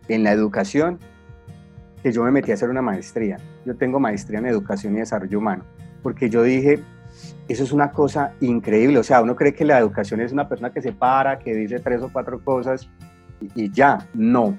en 0.07 0.23
la 0.23 0.31
educación 0.31 0.99
que 2.01 2.11
yo 2.11 2.23
me 2.23 2.31
metí 2.31 2.51
a 2.51 2.55
hacer 2.55 2.69
una 2.69 2.81
maestría. 2.81 3.37
Yo 3.65 3.75
tengo 3.75 3.99
maestría 3.99 4.39
en 4.39 4.45
educación 4.45 4.95
y 4.95 4.99
desarrollo 4.99 5.39
humano, 5.39 5.63
porque 6.01 6.29
yo 6.29 6.43
dije, 6.43 6.83
eso 7.47 7.63
es 7.63 7.71
una 7.71 7.91
cosa 7.91 8.33
increíble. 8.39 8.99
O 8.99 9.03
sea, 9.03 9.21
uno 9.21 9.35
cree 9.35 9.53
que 9.53 9.65
la 9.65 9.79
educación 9.79 10.21
es 10.21 10.31
una 10.31 10.47
persona 10.47 10.71
que 10.71 10.81
se 10.81 10.91
para, 10.91 11.39
que 11.39 11.53
dice 11.53 11.79
tres 11.79 12.01
o 12.01 12.09
cuatro 12.11 12.43
cosas 12.43 12.89
y, 13.55 13.71
ya. 13.71 14.07
No. 14.13 14.57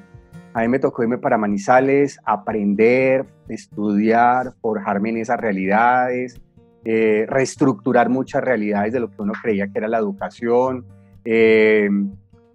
A 0.59 0.62
mí 0.62 0.66
me 0.66 0.81
tocó 0.81 1.05
irme 1.05 1.18
para 1.18 1.38
Manizales, 1.38 2.18
aprender, 2.25 3.25
estudiar, 3.49 4.55
forjarme 4.61 5.11
en 5.11 5.18
esas 5.18 5.38
realidades, 5.38 6.40
eh, 6.85 7.27
reestructurar 7.29 8.09
muchas 8.09 8.42
realidades 8.42 8.92
de 8.92 8.99
lo 8.99 9.09
que 9.09 9.23
uno 9.23 9.35
creía 9.40 9.68
que 9.68 9.79
era 9.79 9.87
la 9.87 9.99
educación. 9.99 10.85
Eh, 11.25 11.88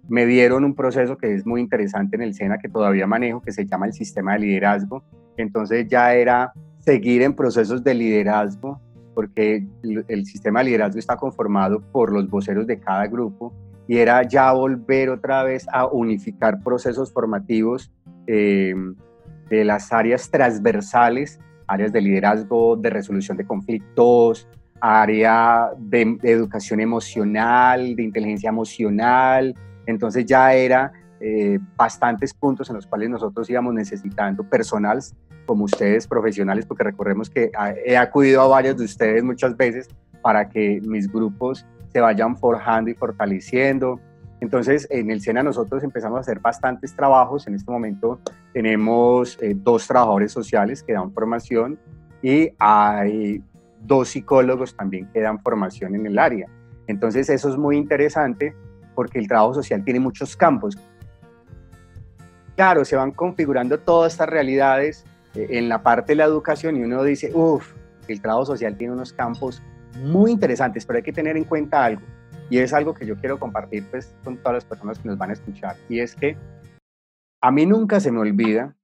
me 0.06 0.26
dieron 0.26 0.66
un 0.66 0.74
proceso 0.74 1.16
que 1.16 1.32
es 1.32 1.46
muy 1.46 1.62
interesante 1.62 2.16
en 2.16 2.22
el 2.22 2.34
SENA 2.34 2.58
que 2.58 2.68
todavía 2.68 3.06
manejo, 3.06 3.40
que 3.40 3.52
se 3.52 3.64
llama 3.64 3.86
el 3.86 3.94
sistema 3.94 4.34
de 4.34 4.40
liderazgo. 4.40 5.02
Entonces 5.38 5.88
ya 5.88 6.14
era 6.14 6.52
seguir 6.80 7.22
en 7.22 7.32
procesos 7.32 7.82
de 7.82 7.94
liderazgo, 7.94 8.82
porque 9.14 9.66
el, 10.08 10.26
sistema 10.26 10.58
de 10.58 10.66
liderazgo 10.66 10.98
está 10.98 11.16
conformado 11.16 11.80
por 11.90 12.12
los 12.12 12.28
voceros 12.28 12.66
de 12.66 12.78
cada 12.78 13.06
grupo 13.06 13.54
y 13.86 13.98
era 13.98 14.22
ya 14.22 14.52
volver 14.52 15.10
otra 15.10 15.42
vez 15.42 15.66
a 15.72 15.86
unificar 15.86 16.62
procesos 16.62 17.12
formativos 17.12 17.92
eh, 18.26 18.74
de 19.48 19.64
las 19.64 19.92
áreas 19.92 20.30
transversales, 20.30 21.38
áreas 21.66 21.92
de 21.92 22.00
liderazgo, 22.00 22.76
de 22.76 22.90
resolución 22.90 23.36
de 23.36 23.46
conflictos, 23.46 24.48
área 24.80 25.70
de 25.78 26.18
educación 26.22 26.80
emocional, 26.80 27.94
de 27.96 28.02
inteligencia 28.02 28.48
emocional, 28.48 29.54
entonces 29.86 30.24
ya 30.24 30.54
era 30.54 30.92
eh, 31.20 31.58
bastantes 31.76 32.34
puntos 32.34 32.68
en 32.68 32.76
los 32.76 32.86
cuales 32.86 33.08
nosotros 33.10 33.48
íbamos 33.48 33.74
necesitando 33.74 34.42
personales 34.44 35.14
como 35.46 35.64
ustedes, 35.64 36.06
profesionales, 36.06 36.66
porque 36.66 36.84
recordemos 36.84 37.28
que 37.28 37.50
he 37.84 37.96
acudido 37.96 38.40
a 38.42 38.48
varios 38.48 38.76
de 38.76 38.84
ustedes 38.84 39.22
muchas 39.22 39.56
veces 39.56 39.88
para 40.22 40.48
que 40.48 40.80
mis 40.84 41.10
grupos 41.10 41.66
se 41.94 42.00
vayan 42.00 42.36
forjando 42.36 42.90
y 42.90 42.94
fortaleciendo. 42.94 44.00
Entonces, 44.40 44.88
en 44.90 45.12
el 45.12 45.20
SENA 45.20 45.44
nosotros 45.44 45.84
empezamos 45.84 46.18
a 46.18 46.20
hacer 46.22 46.40
bastantes 46.40 46.94
trabajos. 46.96 47.46
En 47.46 47.54
este 47.54 47.70
momento 47.70 48.18
tenemos 48.52 49.38
eh, 49.40 49.54
dos 49.56 49.86
trabajadores 49.86 50.32
sociales 50.32 50.82
que 50.82 50.92
dan 50.92 51.12
formación 51.12 51.78
y 52.20 52.50
hay 52.58 53.40
dos 53.80 54.08
psicólogos 54.08 54.74
también 54.74 55.08
que 55.12 55.20
dan 55.20 55.40
formación 55.40 55.94
en 55.94 56.04
el 56.06 56.18
área. 56.18 56.48
Entonces, 56.88 57.30
eso 57.30 57.48
es 57.48 57.56
muy 57.56 57.76
interesante 57.76 58.56
porque 58.96 59.20
el 59.20 59.28
trabajo 59.28 59.54
social 59.54 59.84
tiene 59.84 60.00
muchos 60.00 60.36
campos. 60.36 60.76
Claro, 62.56 62.84
se 62.84 62.96
van 62.96 63.12
configurando 63.12 63.78
todas 63.78 64.14
estas 64.14 64.28
realidades 64.28 65.04
eh, 65.36 65.46
en 65.50 65.68
la 65.68 65.84
parte 65.84 66.10
de 66.10 66.16
la 66.16 66.24
educación 66.24 66.76
y 66.76 66.82
uno 66.82 67.04
dice, 67.04 67.30
uff, 67.32 67.72
el 68.08 68.20
trabajo 68.20 68.46
social 68.46 68.76
tiene 68.76 68.94
unos 68.94 69.12
campos 69.12 69.62
muy 69.96 70.30
interesantes, 70.32 70.84
pero 70.84 70.98
hay 70.98 71.02
que 71.02 71.12
tener 71.12 71.36
en 71.36 71.44
cuenta 71.44 71.84
algo, 71.84 72.02
y 72.50 72.58
es 72.58 72.72
algo 72.72 72.94
que 72.94 73.06
yo 73.06 73.16
quiero 73.16 73.38
compartir 73.38 73.84
pues, 73.90 74.14
con 74.22 74.36
todas 74.38 74.54
las 74.54 74.64
personas 74.64 74.98
que 74.98 75.08
nos 75.08 75.18
van 75.18 75.30
a 75.30 75.34
escuchar, 75.34 75.76
y 75.88 76.00
es 76.00 76.14
que 76.14 76.36
a 77.40 77.50
mí 77.50 77.66
nunca 77.66 78.00
se 78.00 78.10
me 78.10 78.20
olvida 78.20 78.74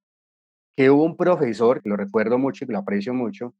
que 0.77 0.90
hubo 0.90 1.05
un 1.05 1.16
profesor, 1.16 1.83
que 1.83 1.88
lo 1.88 1.96
recuerdo 1.96 2.38
mucho 2.38 2.64
y 2.64 2.66
que 2.66 2.73
lo 2.73 2.79
aprecio 2.79 3.14
mucho, 3.14 3.55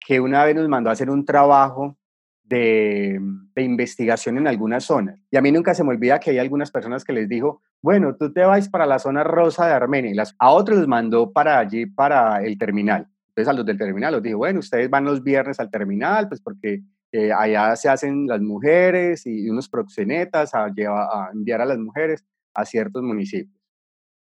que 0.00 0.20
una 0.20 0.44
vez 0.44 0.54
nos 0.54 0.68
mandó 0.68 0.90
a 0.90 0.92
hacer 0.92 1.10
un 1.10 1.24
trabajo 1.24 1.96
de, 2.44 3.20
investigación 3.56 4.38
en 4.38 4.46
algunas 4.46 4.84
zonas. 4.84 5.20
Y 5.30 5.36
a 5.36 5.42
mí 5.42 5.50
nunca 5.50 5.74
se 5.74 5.82
me 5.82 5.90
olvida 5.90 6.20
que 6.20 6.30
hay 6.30 6.38
algunas 6.38 6.70
personas 6.70 7.04
que 7.04 7.12
les 7.12 7.28
dijo, 7.28 7.62
bueno, 7.82 8.14
tú 8.16 8.32
te 8.32 8.42
vas 8.42 8.68
para 8.68 8.86
la 8.86 8.98
zona 8.98 9.24
rosa 9.24 9.66
de 9.66 9.72
Armenia. 9.72 10.10
Y 10.10 10.14
las, 10.14 10.34
a 10.38 10.50
otros 10.50 10.78
los 10.78 10.88
mandó 10.88 11.32
para 11.32 11.58
allí, 11.58 11.86
para 11.86 12.42
el 12.44 12.56
terminal. 12.58 13.08
Entonces 13.28 13.48
a 13.48 13.52
los 13.52 13.66
del 13.66 13.78
terminal 13.78 14.14
los 14.14 14.22
dijo, 14.22 14.38
bueno, 14.38 14.60
ustedes 14.60 14.88
van 14.88 15.04
los 15.04 15.22
viernes 15.22 15.60
al 15.60 15.70
terminal, 15.70 16.28
pues 16.28 16.40
porque 16.40 16.82
eh, 17.16 17.32
allá 17.32 17.76
se 17.76 17.88
hacen 17.88 18.26
las 18.26 18.40
mujeres 18.40 19.26
y 19.26 19.48
unos 19.48 19.68
proxenetas 19.68 20.54
a, 20.54 20.66
a 20.66 21.30
enviar 21.32 21.60
a 21.60 21.66
las 21.66 21.78
mujeres 21.78 22.24
a 22.54 22.64
ciertos 22.64 23.02
municipios. 23.02 23.60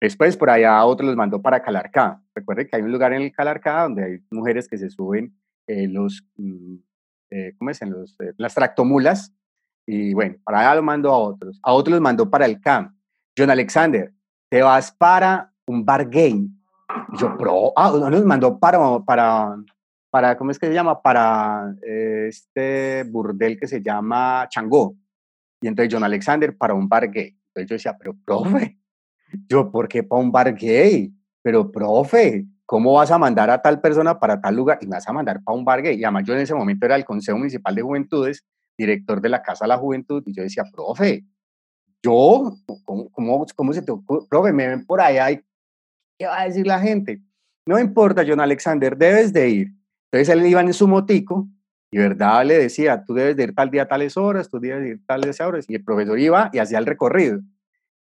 Después 0.02 0.38
por 0.38 0.50
allá 0.50 0.78
a 0.78 0.86
otros 0.86 1.08
los 1.08 1.16
mandó 1.16 1.42
para 1.42 1.62
Calarcá. 1.62 2.22
Recuerden 2.34 2.68
que 2.68 2.76
hay 2.76 2.82
un 2.82 2.92
lugar 2.92 3.14
en 3.14 3.22
el 3.22 3.32
Calarcá 3.32 3.84
donde 3.84 4.04
hay 4.04 4.20
mujeres 4.30 4.68
que 4.68 4.78
se 4.78 4.90
suben 4.90 5.34
eh, 5.68 5.88
los 5.88 6.24
mm, 6.38 6.76
eh, 7.32 7.54
¿cómo 7.58 7.70
es? 7.70 7.82
En 7.82 7.92
los, 7.92 8.16
eh, 8.20 8.34
las 8.38 8.54
tractomulas. 8.54 9.34
Y 9.86 10.14
bueno, 10.14 10.36
para 10.44 10.60
allá 10.60 10.76
lo 10.76 10.84
mando 10.84 11.12
a 11.12 11.18
otros. 11.18 11.60
A 11.64 11.74
otros 11.74 11.94
los 11.94 12.02
mandó 12.02 12.30
para 12.30 12.46
el 12.46 12.60
camp. 12.60 12.96
John 13.38 13.50
Alexander, 13.50 14.14
te 14.50 14.62
vas 14.62 14.92
para 14.92 15.52
un 15.66 15.84
bar 15.84 16.10
gay. 16.10 16.48
Y 17.14 17.18
yo, 17.18 17.36
pero, 17.38 17.74
ah, 17.76 17.92
uno 17.94 18.10
nos 18.10 18.26
mandó 18.26 18.58
para, 18.58 18.80
para, 19.00 19.58
para, 20.16 20.38
¿cómo 20.38 20.50
es 20.50 20.58
que 20.58 20.68
se 20.68 20.74
llama? 20.74 21.02
Para 21.02 21.76
eh, 21.86 22.28
este 22.30 23.04
burdel 23.04 23.60
que 23.60 23.68
se 23.68 23.82
llama 23.82 24.48
Changó. 24.50 24.96
Y 25.60 25.68
entonces 25.68 25.94
John 25.94 26.06
Alexander 26.06 26.56
para 26.56 26.74
un 26.74 26.88
bar 26.88 27.12
gay. 27.12 27.38
Entonces 27.48 27.70
yo 27.70 27.76
decía, 27.76 27.98
pero 28.00 28.16
profe, 28.24 28.80
yo, 29.50 29.70
¿por 29.70 29.90
qué 29.90 30.04
para 30.04 30.22
un 30.22 30.32
bar 30.32 30.56
gay? 30.56 31.14
Pero 31.42 31.70
profe, 31.70 32.46
¿cómo 32.66 32.94
vas 32.94 33.12
a 33.12 33.18
mandar 33.18 33.50
a 33.50 33.62
tal 33.62 33.82
persona 33.82 34.18
para 34.18 34.40
tal 34.40 34.56
lugar? 34.56 34.78
Y 34.80 34.86
me 34.86 34.96
vas 34.96 35.06
a 35.06 35.12
mandar 35.12 35.44
para 35.44 35.58
un 35.58 35.66
bar 35.66 35.82
gay. 35.82 36.00
Y 36.00 36.06
además 36.06 36.24
yo 36.24 36.34
en 36.34 36.40
ese 36.40 36.56
momento 36.56 36.86
era 36.86 36.96
el 36.96 37.04
Consejo 37.04 37.38
Municipal 37.38 37.76
de 37.76 37.82
Juventudes, 37.82 38.46
director 38.78 39.20
de 39.20 39.28
la 39.28 39.44
Casa 39.44 39.66
de 39.66 39.68
la 39.68 39.78
Juventud, 39.78 40.24
y 40.28 40.34
yo 40.34 40.44
decía, 40.44 40.64
profe, 40.72 41.26
yo, 42.02 42.56
¿cómo, 42.86 43.10
cómo, 43.54 43.74
se 43.74 43.82
te 43.82 43.92
ocurre? 43.92 44.28
Profe, 44.30 44.54
me 44.54 44.66
ven 44.66 44.86
por 44.86 45.02
allá 45.02 45.30
y 45.32 45.44
¿qué 46.18 46.26
va 46.26 46.40
a 46.40 46.46
decir 46.46 46.66
la 46.66 46.80
gente? 46.80 47.22
No 47.66 47.78
importa, 47.78 48.24
John 48.26 48.40
Alexander, 48.40 48.96
debes 48.96 49.34
de 49.34 49.50
ir. 49.50 49.75
Entonces 50.16 50.34
él 50.34 50.46
iba 50.46 50.62
en 50.62 50.74
su 50.74 50.88
motico 50.88 51.46
y 51.92 51.98
verdad 51.98 52.46
le 52.46 52.58
decía, 52.58 53.04
tú 53.04 53.14
debes 53.14 53.36
de 53.36 53.44
ir 53.44 53.54
tal 53.54 53.70
día 53.70 53.82
a 53.82 53.88
tales 53.88 54.16
horas, 54.16 54.50
tú 54.50 54.62
debes 54.62 54.82
de 54.82 54.90
ir 54.92 55.06
tales 55.06 55.42
horas. 55.42 55.66
Y 55.68 55.76
el 55.76 55.84
profesor 55.84 56.18
iba 56.18 56.50
y 56.54 56.60
hacía 56.60 56.78
el 56.78 56.86
recorrido. 56.86 57.42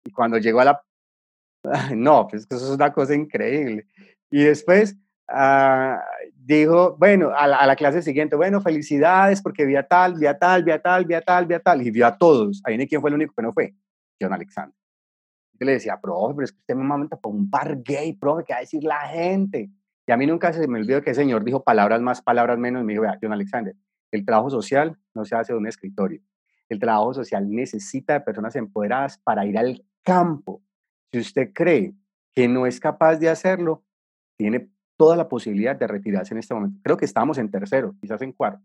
Y 0.05 0.11
cuando 0.11 0.37
llegó 0.37 0.59
a 0.59 0.65
la... 0.65 0.83
No, 1.95 2.27
pues 2.27 2.45
eso 2.47 2.65
es 2.65 2.69
una 2.69 2.93
cosa 2.93 3.15
increíble. 3.15 3.87
Y 4.29 4.43
después 4.43 4.95
ah, 5.27 6.03
dijo, 6.35 6.95
bueno, 6.99 7.31
a 7.35 7.47
la, 7.47 7.75
clase 7.75 8.03
siguiente, 8.03 8.35
bueno, 8.35 8.61
felicidades 8.61 9.41
porque 9.41 9.65
vi 9.65 9.75
a 9.75 9.87
tal, 9.87 10.13
vi 10.13 10.27
a 10.27 10.37
tal, 10.37 10.63
vi 10.63 10.71
a 10.71 10.79
tal, 10.79 11.05
vi 11.05 11.15
a 11.15 11.21
tal, 11.21 11.47
vi 11.47 11.55
a 11.55 11.59
tal, 11.61 11.81
y 11.81 11.89
vio 11.89 12.05
a 12.05 12.15
todos. 12.15 12.61
Ahí 12.63 12.77
ni 12.77 12.87
quién 12.87 13.01
fue 13.01 13.09
el 13.09 13.15
único 13.15 13.33
que 13.33 13.41
no 13.41 13.53
fue, 13.53 13.73
John 14.21 14.33
Alexander. 14.33 14.75
Yo 15.59 15.65
le 15.65 15.71
decía, 15.71 15.99
profe, 15.99 16.35
pero 16.35 16.45
es 16.45 16.51
que 16.51 16.59
usted 16.59 16.75
me 16.75 16.83
manda 16.83 17.17
para 17.19 17.33
un 17.33 17.49
bar 17.49 17.81
gay, 17.81 18.13
profe, 18.13 18.43
¿qué 18.43 18.53
va 18.53 18.57
a 18.57 18.61
decir 18.61 18.83
la 18.83 18.99
gente? 19.07 19.71
Y 20.05 20.11
a 20.11 20.17
mí 20.17 20.27
nunca 20.27 20.51
se 20.51 20.67
me 20.67 20.79
olvidó 20.79 21.01
que 21.01 21.11
el 21.11 21.15
señor 21.15 21.43
dijo 21.43 21.63
palabras 21.63 22.01
más, 22.01 22.21
palabras 22.21 22.57
menos, 22.57 22.81
y 22.81 22.85
me 22.85 22.93
dijo, 22.93 23.03
vea, 23.03 23.17
John 23.21 23.33
Alexander, 23.33 23.75
el 24.11 24.25
trabajo 24.25 24.49
social 24.49 24.97
no 25.13 25.25
se 25.25 25.35
hace 25.35 25.53
de 25.53 25.59
un 25.59 25.67
escritorio. 25.67 26.21
El 26.69 26.79
trabajo 26.79 27.13
social 27.13 27.49
necesita 27.49 28.13
de 28.13 28.21
personas 28.21 28.55
empoderadas 28.55 29.17
para 29.17 29.45
ir 29.45 29.57
al 29.57 29.85
campo. 30.03 30.61
Si 31.11 31.19
usted 31.19 31.51
cree 31.53 31.93
que 32.33 32.47
no 32.47 32.65
es 32.65 32.79
capaz 32.79 33.17
de 33.17 33.29
hacerlo, 33.29 33.83
tiene 34.37 34.69
toda 34.97 35.15
la 35.15 35.27
posibilidad 35.29 35.75
de 35.75 35.87
retirarse 35.87 36.33
en 36.33 36.39
este 36.39 36.53
momento. 36.53 36.79
Creo 36.83 36.97
que 36.97 37.05
estamos 37.05 37.37
en 37.37 37.49
tercero, 37.49 37.95
quizás 38.01 38.21
en 38.21 38.33
cuarto. 38.33 38.63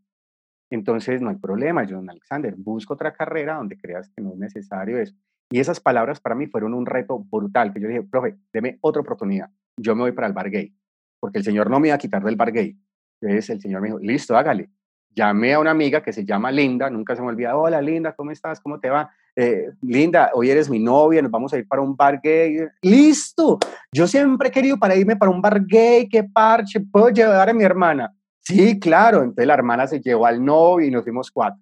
Entonces, 0.71 1.21
no 1.21 1.31
hay 1.31 1.37
problema, 1.37 1.87
John 1.89 2.11
Alexander, 2.11 2.55
busca 2.57 2.95
otra 2.95 3.13
carrera 3.13 3.55
donde 3.55 3.79
creas 3.79 4.11
que 4.11 4.23
no 4.23 4.33
es 4.33 4.39
necesario 4.39 4.99
eso. 4.99 5.15
Y 5.51 5.61
esas 5.61 5.81
palabras 5.81 6.21
para 6.21 6.35
mí 6.35 6.47
fueron 6.47 6.75
un 6.75 6.85
reto 6.85 7.19
brutal, 7.19 7.73
que 7.73 7.81
yo 7.81 7.89
dije, 7.89 8.03
profe, 8.03 8.37
deme 8.53 8.79
otra 8.83 9.01
oportunidad. 9.01 9.51
Yo 9.79 9.95
me 9.95 10.03
voy 10.03 10.13
para 10.13 10.27
el 10.27 10.35
bar 10.35 10.51
gay, 10.51 10.75
porque 11.21 11.39
el 11.39 11.45
señor 11.45 11.71
no 11.71 11.81
me 11.81 11.89
iba 11.89 11.95
a 11.95 11.99
quitar 11.99 12.23
del 12.23 12.37
bar 12.37 12.53
gay. 12.53 12.77
Entonces 13.21 13.51
el 13.51 13.61
señor 13.61 13.81
me 13.81 13.89
dijo, 13.89 13.99
listo, 13.99 14.37
hágale. 14.37 14.71
Llamé 15.15 15.55
a 15.55 15.61
una 15.61 15.73
amiga 15.73 16.03
que 16.03 16.13
se 16.13 16.25
llama 16.25 16.53
Linda, 16.53 16.89
nunca 16.91 17.17
se 17.17 17.23
me 17.23 17.29
olvida, 17.29 17.57
hola 17.57 17.81
Linda, 17.81 18.15
¿cómo 18.15 18.31
estás? 18.31 18.61
¿Cómo 18.61 18.79
te 18.79 18.89
va? 18.89 19.11
Eh, 19.35 19.71
linda, 19.83 20.31
hoy 20.35 20.51
eres 20.51 20.69
mi 20.69 20.79
novia, 20.79 21.23
nos 21.23 21.31
vamos 21.31 21.53
a 21.53 21.59
ir 21.59 21.67
para 21.67 21.83
un 21.83 21.97
bar 21.97 22.21
gay. 22.23 22.59
Listo, 22.83 23.59
yo 23.93 24.07
siempre 24.07 24.49
he 24.49 24.53
querido 24.53 24.79
para 24.79 24.97
irme 24.97 25.17
para 25.17 25.31
un 25.31 25.41
bar 25.41 25.65
gay, 25.65 26.09
qué 26.09 26.25
parche, 26.25 26.81
¿puedo 26.81 27.09
llevar 27.11 27.49
a 27.49 27.55
mi 27.55 27.65
hermana? 27.65 28.13
Sí, 28.41 28.79
claro, 28.79 29.19
entonces 29.19 29.47
la 29.47 29.55
hermana 29.55 29.87
se 29.87 30.01
llevó 30.01 30.27
al 30.27 30.45
novio 30.45 30.87
y 30.87 30.91
nos 30.91 31.03
fuimos 31.03 31.31
cuatro. 31.31 31.61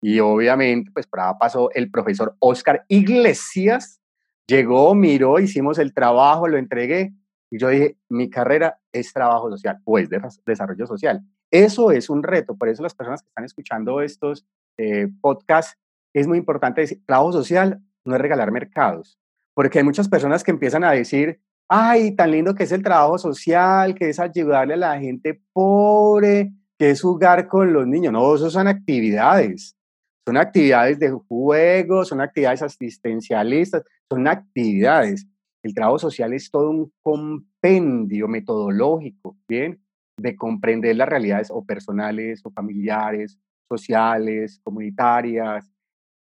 Y 0.00 0.20
obviamente, 0.20 0.90
pues 0.92 1.06
para 1.06 1.36
pasó 1.38 1.70
el 1.72 1.90
profesor 1.90 2.36
Oscar 2.38 2.84
Iglesias, 2.88 4.00
llegó, 4.46 4.94
miró, 4.94 5.40
hicimos 5.40 5.78
el 5.78 5.92
trabajo, 5.92 6.46
lo 6.46 6.56
entregué. 6.56 7.12
Y 7.50 7.58
yo 7.58 7.68
dije, 7.68 7.96
mi 8.08 8.30
carrera 8.30 8.77
es 8.98 9.12
trabajo 9.12 9.50
social, 9.50 9.78
pues 9.84 10.08
de 10.08 10.20
desarrollo 10.46 10.86
social. 10.86 11.22
Eso 11.50 11.90
es 11.90 12.10
un 12.10 12.22
reto, 12.22 12.56
por 12.56 12.68
eso 12.68 12.82
las 12.82 12.94
personas 12.94 13.22
que 13.22 13.28
están 13.28 13.44
escuchando 13.44 14.00
estos 14.00 14.46
eh, 14.76 15.08
podcasts 15.20 15.78
es 16.14 16.26
muy 16.26 16.38
importante 16.38 16.82
decir, 16.82 17.02
trabajo 17.06 17.32
social 17.32 17.80
no 18.04 18.14
es 18.14 18.20
regalar 18.20 18.50
mercados, 18.50 19.18
porque 19.54 19.78
hay 19.78 19.84
muchas 19.84 20.08
personas 20.08 20.42
que 20.42 20.50
empiezan 20.50 20.84
a 20.84 20.92
decir, 20.92 21.40
ay, 21.68 22.14
tan 22.16 22.30
lindo 22.30 22.54
que 22.54 22.64
es 22.64 22.72
el 22.72 22.82
trabajo 22.82 23.18
social, 23.18 23.94
que 23.94 24.08
es 24.08 24.18
ayudarle 24.18 24.74
a 24.74 24.78
la 24.78 24.98
gente 24.98 25.40
pobre, 25.52 26.52
que 26.78 26.90
es 26.90 27.02
jugar 27.02 27.48
con 27.48 27.72
los 27.72 27.86
niños. 27.86 28.12
No, 28.12 28.34
eso 28.34 28.50
son 28.50 28.68
actividades. 28.68 29.76
Son 30.26 30.36
actividades 30.36 30.98
de 30.98 31.10
juego, 31.10 32.04
son 32.04 32.20
actividades 32.20 32.62
asistencialistas, 32.62 33.82
son 34.10 34.28
actividades. 34.28 35.26
El 35.62 35.74
trabajo 35.74 35.98
social 35.98 36.32
es 36.32 36.50
todo 36.50 36.70
un 36.70 36.92
compendio 37.02 38.28
metodológico, 38.28 39.36
¿bien? 39.48 39.82
De 40.16 40.36
comprender 40.36 40.96
las 40.96 41.08
realidades 41.08 41.50
o 41.50 41.64
personales 41.64 42.40
o 42.44 42.50
familiares 42.50 43.38
sociales, 43.68 44.60
comunitarias. 44.62 45.70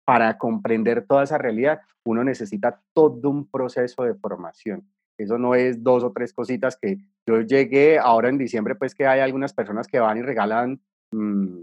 Para 0.06 0.38
comprender 0.38 1.06
toda 1.06 1.24
esa 1.24 1.38
realidad, 1.38 1.82
uno 2.06 2.24
necesita 2.24 2.82
todo 2.94 3.30
un 3.30 3.50
proceso 3.50 4.04
de 4.04 4.16
formación. 4.16 4.88
Eso 5.18 5.38
no 5.38 5.56
es 5.56 5.84
dos 5.84 6.04
o 6.04 6.12
tres 6.12 6.32
cositas 6.34 6.78
que 6.78 6.98
yo 7.28 7.42
llegué 7.42 7.98
ahora 7.98 8.30
en 8.30 8.38
diciembre, 8.38 8.76
pues 8.76 8.94
que 8.94 9.06
hay 9.06 9.20
algunas 9.20 9.54
personas 9.54 9.88
que 9.88 10.00
van 10.00 10.18
y 10.18 10.22
regalan, 10.22 10.80
mm, 11.12 11.60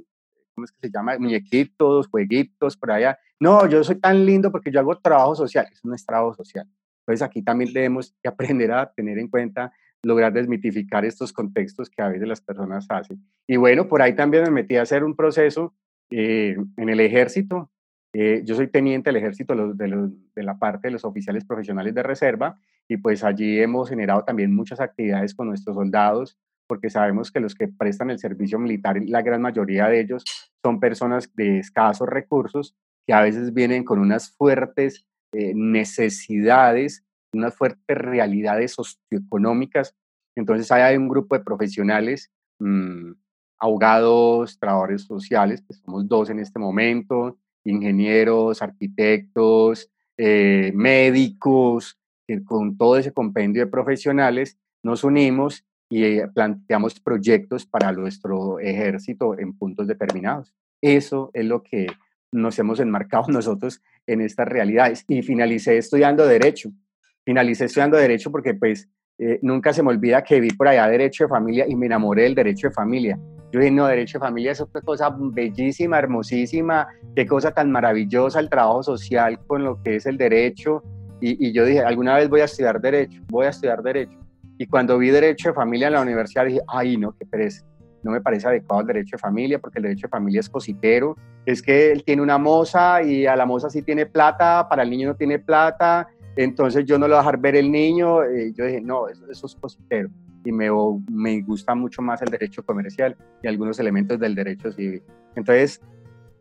¿cómo 0.55 0.65
es 0.65 0.73
que 0.73 0.81
se 0.81 0.91
llama? 0.91 1.19
Muñequitos, 1.19 2.09
jueguitos, 2.09 2.77
por 2.77 2.91
allá. 2.91 3.19
No, 3.41 3.67
yo 3.69 3.83
soy 3.85 3.97
tan 4.01 4.27
lindo 4.27 4.51
porque 4.51 4.71
yo 4.71 4.81
hago 4.81 4.99
trabajo 4.99 5.35
social. 5.35 5.67
Eso 5.71 5.89
no 5.89 5.95
es 5.95 6.05
trabajo 6.05 6.35
social. 6.35 6.69
Entonces 7.07 7.23
aquí 7.23 7.43
también 7.43 7.73
debemos 7.73 8.15
aprender 8.25 8.73
a 8.73 8.91
tener 8.91 9.19
en 9.19 9.29
cuenta, 9.29 9.73
lograr 10.03 10.33
desmitificar 10.33 11.05
estos 11.05 11.33
contextos 11.33 11.91
que 11.91 12.03
a 12.03 12.09
veces 12.09 12.27
las 12.27 12.41
personas 12.41 12.87
hacen. 12.89 13.23
Y 13.47 13.57
bueno, 13.57 13.89
por 13.89 14.01
ahí 14.01 14.15
también 14.15 14.45
me 14.45 14.51
metí 14.51 14.77
a 14.77 14.83
hacer 14.83 15.05
un 15.05 15.15
proceso 15.15 15.75
eh, 16.11 16.57
en 16.77 16.89
el 16.89 17.01
ejército. 17.01 17.71
Eh, 18.15 18.43
yo 18.45 18.55
soy 18.55 18.69
teniente 18.69 19.11
del 19.11 19.17
ejército 19.17 19.55
de, 19.75 20.11
de, 20.35 20.43
la 20.43 20.59
parte 20.59 20.89
de 20.89 20.93
los 20.93 21.05
oficiales 21.05 21.45
profesionales 21.45 21.95
de 21.95 22.03
reserva 22.03 22.59
y 22.89 22.97
pues 22.97 23.25
allí 23.25 23.61
hemos 23.61 23.89
generado 23.89 24.25
también 24.25 24.55
muchas 24.55 24.81
actividades 24.81 25.35
con 25.35 25.49
nuestros 25.49 25.75
soldados 25.75 26.39
porque 26.67 26.91
sabemos 26.91 27.31
que 27.31 27.41
los 27.41 27.55
que 27.55 27.69
prestan 27.69 28.11
el 28.11 28.19
servicio 28.19 28.59
militar, 28.59 28.97
la 29.07 29.23
gran 29.23 29.43
mayoría 29.43 29.89
de 29.89 30.01
ellos 30.01 30.25
son 30.63 30.81
personas 30.81 31.35
de 31.35 31.59
escasos 31.59 32.09
recursos 32.09 32.77
que 33.07 33.13
a 33.13 33.21
veces 33.21 33.53
vienen 33.53 33.85
con 33.85 33.99
unas 33.99 34.31
fuertes 34.31 35.07
eh, 35.35 35.53
necesidades, 35.55 37.05
unas 37.33 37.55
fuertes 37.55 37.99
realidades 37.99 38.73
socioeconómicas. 38.73 39.95
Entonces 40.37 40.71
hay 40.73 40.97
un 40.97 41.09
grupo 41.09 41.37
de 41.37 41.45
profesionales, 41.45 42.31
mmm, 42.59 43.13
abogados, 43.59 44.59
trabajadores 44.59 45.03
sociales, 45.03 45.63
que 45.67 45.75
somos 45.75 46.09
dos 46.09 46.31
en 46.31 46.39
este 46.39 46.59
momento, 46.59 47.39
ingenieros, 47.65 48.63
arquitectos, 48.63 49.91
eh, 50.17 50.73
médicos, 50.75 51.99
que 52.27 52.45
con 52.45 52.77
todo 52.77 52.97
ese 52.99 53.13
compendio 53.13 53.65
de 53.65 53.71
profesionales 53.71 54.59
nos 54.83 55.05
unimos 55.05 55.65
y 55.89 56.05
eh, 56.05 56.29
planteamos 56.33 57.01
proyectos 57.01 57.67
para 57.67 57.93
nuestro 57.93 58.59
ejército 58.59 59.39
en 59.39 59.57
puntos 59.57 59.87
determinados. 59.87 60.53
Eso 60.81 61.31
es 61.35 61.45
lo 61.45 61.63
que 61.63 61.87
nos 62.35 62.59
hemos 62.59 62.81
enmarcado 62.81 63.25
nosotros 63.29 63.83
en 64.07 64.21
estas 64.21 64.49
realidades. 64.49 65.05
Y 65.09 65.23
finalicé 65.23 65.79
estudiando 65.79 66.27
Derecho. 66.27 66.71
Finalicé 67.25 67.67
estudiando 67.67 67.97
Derecho 67.97 68.31
porque 68.31 68.55
pues 68.55 68.89
eh, 69.19 69.39
nunca 69.43 69.73
se 69.73 69.83
me 69.83 69.91
olvida 69.91 70.23
que 70.23 70.41
vi 70.41 70.51
por 70.51 70.69
allá 70.69 70.87
Derecho 70.89 71.25
de 71.25 71.29
Familia 71.29 71.65
y 71.67 71.75
me 71.75 71.87
enamoré 71.87 72.25
del 72.25 72.35
Derecho 72.35 72.69
de 72.69 72.75
Familia. 72.75 73.19
Yo 73.53 73.61
dije, 73.61 73.71
no, 73.71 73.87
Derecho 73.87 74.19
de 74.19 74.25
Familia 74.25 74.53
es 74.53 74.61
otra 74.61 74.83
cosa 74.83 75.15
bellísima, 75.17 75.99
hermosísima, 75.99 76.89
qué 77.15 77.25
cosa 77.25 77.53
tan 77.53 77.71
maravillosa 77.71 78.41
el 78.41 78.51
trabajo 78.51 78.83
social 78.83 79.39
con 79.47 79.63
lo 79.63 79.81
que 79.81 79.97
es 79.97 80.07
el 80.07 80.19
derecho. 80.19 80.83
Y, 81.21 81.49
y 81.49 81.53
yo 81.53 81.65
dije, 81.65 81.81
alguna 81.81 82.17
vez 82.17 82.29
voy 82.29 82.41
a 82.41 82.45
estudiar 82.47 82.81
Derecho, 82.81 83.23
voy 83.29 83.47
a 83.47 83.51
estudiar 83.51 83.83
Derecho. 83.83 84.19
Y 84.59 84.67
cuando 84.67 84.99
vi 84.99 85.11
Derecho 85.11 85.51
de 85.51 85.55
Familia 85.55 85.87
en 85.87 85.95
la 85.95 86.03
universidad 86.03 86.47
dije, 86.47 86.61
ay, 86.67 86.97
no, 86.97 87.13
qué 87.17 87.25
pereza 87.25 87.65
no 88.05 88.11
me 88.11 88.21
parece 88.21 88.47
adecuado 88.47 88.83
el 88.83 88.87
derecho 88.87 89.17
de 89.17 89.19
familia, 89.19 89.59
porque 89.59 89.79
el 89.79 89.85
derecho 89.85 90.07
de 90.07 90.11
familia 90.11 90.41
es 90.41 90.51
cositero. 90.51 91.17
Es 91.47 91.63
que 91.63 91.91
él 91.91 92.05
tiene 92.05 92.23
una 92.23 92.37
moza 92.37 93.03
y 93.03 93.27
a 93.27 93.35
la 93.35 93.47
moza 93.47 93.71
sí 93.71 93.83
tiene 93.83 94.05
plata, 94.05 94.69
para 94.69 94.83
el 94.83 94.91
niño 94.91 95.09
no 95.09 95.17
tiene 95.17 95.39
plata, 95.39 96.07
entonces 96.37 96.85
yo 96.85 96.99
no 96.99 97.07
le 97.07 97.15
voy 97.15 97.19
a 97.19 97.23
dejar 97.23 97.39
ver 97.39 97.57
el 97.57 97.73
niño. 97.73 98.21
Y 98.31 98.53
yo 98.53 98.67
dije, 98.67 98.81
no, 98.83 99.09
eso, 99.09 99.25
es 99.31 99.55
cositero. 99.57 100.11
Y 100.45 100.53
me, 100.53 100.69
me 101.11 101.41
gusta 101.41 101.75
mucho 101.75 102.03
más 102.03 102.21
el 102.21 102.29
derecho 102.29 102.63
comercial 102.63 103.17
y 103.43 103.49
algunos 103.49 103.81
elementos 103.81 104.19
del 104.21 104.35
derecho 104.35 104.71
civil. 104.71 105.03
Entonces, 105.35 105.81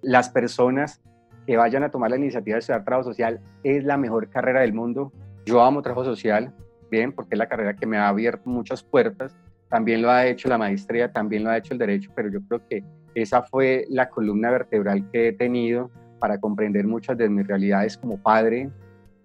las 0.01 0.29
personas 0.29 1.01
que 1.47 1.55
vayan 1.55 1.83
a 1.83 1.91
tomar 1.91 2.11
la 2.11 2.17
iniciativa 2.17 2.55
de 2.55 2.59
estudiar 2.59 2.83
trabajo 2.83 3.09
social 3.09 3.39
es 3.63 3.85
la 3.85 3.97
mejor 3.97 4.29
carrera 4.29 4.61
del 4.61 4.73
mundo. 4.73 5.13
Yo 5.45 5.61
amo 5.61 5.81
trabajo 5.81 6.03
social, 6.03 6.53
bien, 6.91 7.13
porque 7.13 7.35
es 7.35 7.39
la 7.39 7.47
carrera 7.47 7.75
que 7.75 7.85
me 7.85 7.97
ha 7.97 8.09
abierto 8.09 8.49
muchas 8.49 8.83
puertas 8.83 9.35
también 9.73 10.03
lo 10.03 10.11
ha 10.11 10.27
hecho 10.27 10.47
la 10.49 10.59
maestría, 10.59 11.11
también 11.11 11.43
lo 11.43 11.49
ha 11.49 11.57
hecho 11.57 11.73
el 11.73 11.79
derecho, 11.79 12.11
pero 12.15 12.29
yo 12.29 12.41
creo 12.47 12.61
que 12.69 12.83
esa 13.15 13.41
fue 13.41 13.87
la 13.89 14.07
columna 14.07 14.51
vertebral 14.51 15.09
que 15.11 15.29
he 15.29 15.33
tenido 15.33 15.89
para 16.19 16.39
comprender 16.39 16.85
muchas 16.85 17.17
de 17.17 17.27
mis 17.27 17.47
realidades 17.47 17.97
como 17.97 18.21
padre, 18.21 18.69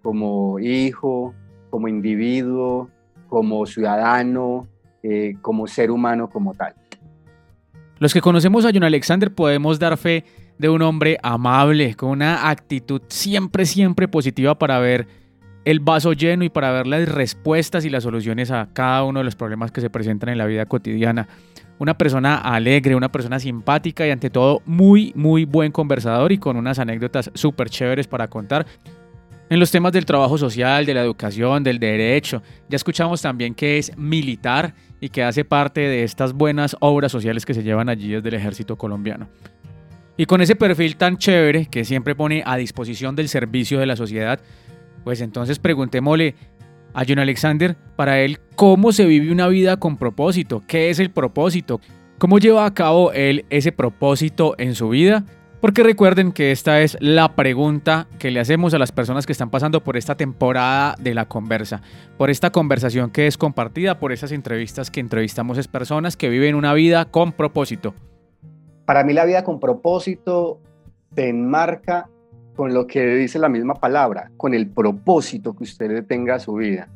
como 0.03 0.59
hijo, 0.59 1.35
como 1.69 1.87
individuo, 1.87 2.89
como 3.29 3.67
ciudadano, 3.67 4.67
eh, 5.03 5.35
como 5.43 5.67
ser 5.67 5.91
humano 5.91 6.31
como 6.31 6.55
tal. 6.55 6.75
Los 7.99 8.15
que 8.15 8.23
conocemos 8.23 8.65
a 8.65 8.71
John 8.73 8.85
Alexander 8.85 9.31
podemos 9.31 9.79
dar 9.79 9.99
fe 9.99 10.25
de 10.57 10.71
un 10.71 10.81
hombre 10.81 11.19
amable, 11.23 11.95
con 11.95 12.09
una 12.09 12.49
actitud 12.49 13.03
siempre, 13.09 13.67
siempre 13.67 14.09
positiva 14.09 14.59
para 14.59 14.79
ver 14.79 15.09
el 15.69 15.81
vaso 15.81 16.15
lleno 16.15 16.45
y 16.45 16.49
para 16.49 16.73
ver 16.73 16.87
las 16.87 17.07
respuestas 17.07 17.85
y 17.85 17.91
las 17.91 18.03
soluciones 18.03 18.51
a 18.51 18.71
cada 18.73 19.05
uno 19.05 19.21
de 19.21 19.25
los 19.25 19.37
problemas 19.37 19.71
que 19.71 19.83
se 19.83 19.91
presentan 19.91 20.31
en 20.31 20.39
la 20.39 20.47
vida 20.47 20.65
cotidiana. 20.65 21.29
Una 21.79 21.99
persona 21.99 22.37
alegre, 22.39 22.95
una 22.95 23.13
persona 23.13 23.39
simpática 23.39 24.07
y 24.07 24.11
ante 24.11 24.31
todo 24.31 24.63
muy, 24.65 25.13
muy 25.15 25.45
buen 25.45 25.71
conversador 25.71 26.33
y 26.33 26.39
con 26.39 26.57
unas 26.57 26.79
anécdotas 26.79 27.31
súper 27.35 27.69
chéveres 27.69 28.07
para 28.07 28.29
contar. 28.29 28.65
En 29.51 29.61
los 29.61 29.71
temas 29.71 29.93
del 29.93 30.07
trabajo 30.07 30.39
social, 30.39 30.87
de 30.87 30.95
la 30.95 31.03
educación, 31.03 31.63
del 31.63 31.79
derecho, 31.79 32.43
ya 32.71 32.77
escuchamos 32.77 33.21
también 33.21 33.55
que 33.55 33.77
es 33.77 33.95
militar 33.95 34.73
y 35.03 35.11
que 35.11 35.23
hace 35.23 35.45
parte 35.45 35.83
de 35.83 36.03
estas 36.03 36.33
buenas 36.33 36.79
obras 36.81 37.13
sociales 37.13 37.45
que 37.45 37.53
se 37.53 37.63
llevan 37.63 37.91
allí 37.91 38.09
desde 38.09 38.31
el 38.31 38.37
ejército 38.37 38.77
colombiano. 38.77 39.29
Y 40.17 40.25
con 40.25 40.41
ese 40.41 40.57
perfil 40.57 40.97
tan 40.97 41.19
chévere 41.19 41.67
que 41.67 41.85
siempre 41.85 42.15
pone 42.15 42.43
a 42.47 42.57
disposición 42.57 43.15
del 43.15 43.29
servicio 43.29 43.79
de 43.79 43.87
la 43.87 43.97
sociedad, 43.97 44.41
pues 45.09 45.23
entonces 45.23 45.59
preguntémosle 45.59 46.35
a 46.93 47.03
John 47.09 47.19
Alexander 47.19 47.79
para 47.97 48.21
él 48.21 48.41
cómo 48.57 48.93
se 48.93 49.07
vive 49.07 49.33
una 49.33 49.49
vida 49.49 49.79
con 49.79 49.97
propósito, 49.97 50.63
qué 50.67 50.91
es 50.91 50.99
el 50.99 51.11
propósito, 51.11 51.81
cómo 52.19 52.39
lleva 52.39 52.67
a 52.67 52.75
cabo 52.75 53.11
él 53.13 53.47
ese 53.49 53.73
propósito 53.73 54.55
en 54.59 54.75
su 54.75 54.91
vida. 54.91 55.25
Porque 55.63 55.83
recuerden 55.83 56.31
que 56.31 56.53
esta 56.53 56.83
es 56.83 56.99
la 57.01 57.37
pregunta 57.37 58.07
que 58.19 58.31
le 58.31 58.39
hacemos 58.39 58.75
a 58.75 58.79
las 58.79 58.93
personas 58.93 59.25
que 59.25 59.33
están 59.33 59.49
pasando 59.49 59.83
por 59.83 59.97
esta 59.97 60.15
temporada 60.15 60.95
de 61.01 61.15
la 61.15 61.25
conversa, 61.25 61.81
por 62.19 62.29
esta 62.29 62.51
conversación 62.51 63.11
que 63.11 63.27
es 63.27 63.39
compartida, 63.39 63.99
por 63.99 64.13
esas 64.13 64.31
entrevistas 64.31 64.91
que 64.91 65.01
entrevistamos 65.01 65.57
a 65.57 65.63
personas 65.63 66.19
que 66.19 66.29
viven 66.29 66.55
una 66.55 66.75
vida 66.75 67.07
con 67.07 67.33
propósito. 67.33 67.95
Para 68.85 69.05
mí 69.05 69.15
la 69.15 69.25
vida 69.25 69.43
con 69.43 69.59
propósito 69.59 70.61
se 71.15 71.31
enmarca 71.31 72.11
con 72.59 72.75
lo 72.75 72.89
que 72.89 73.07
dice 73.15 73.39
la 73.39 73.49
misma 73.49 73.75
palabra, 73.75 74.33
con 74.37 74.53
el 74.53 74.69
propósito 74.69 75.55
que 75.55 75.63
usted 75.63 76.05
tenga 76.07 76.35
a 76.35 76.39
su 76.41 76.55
vida. 76.55 76.89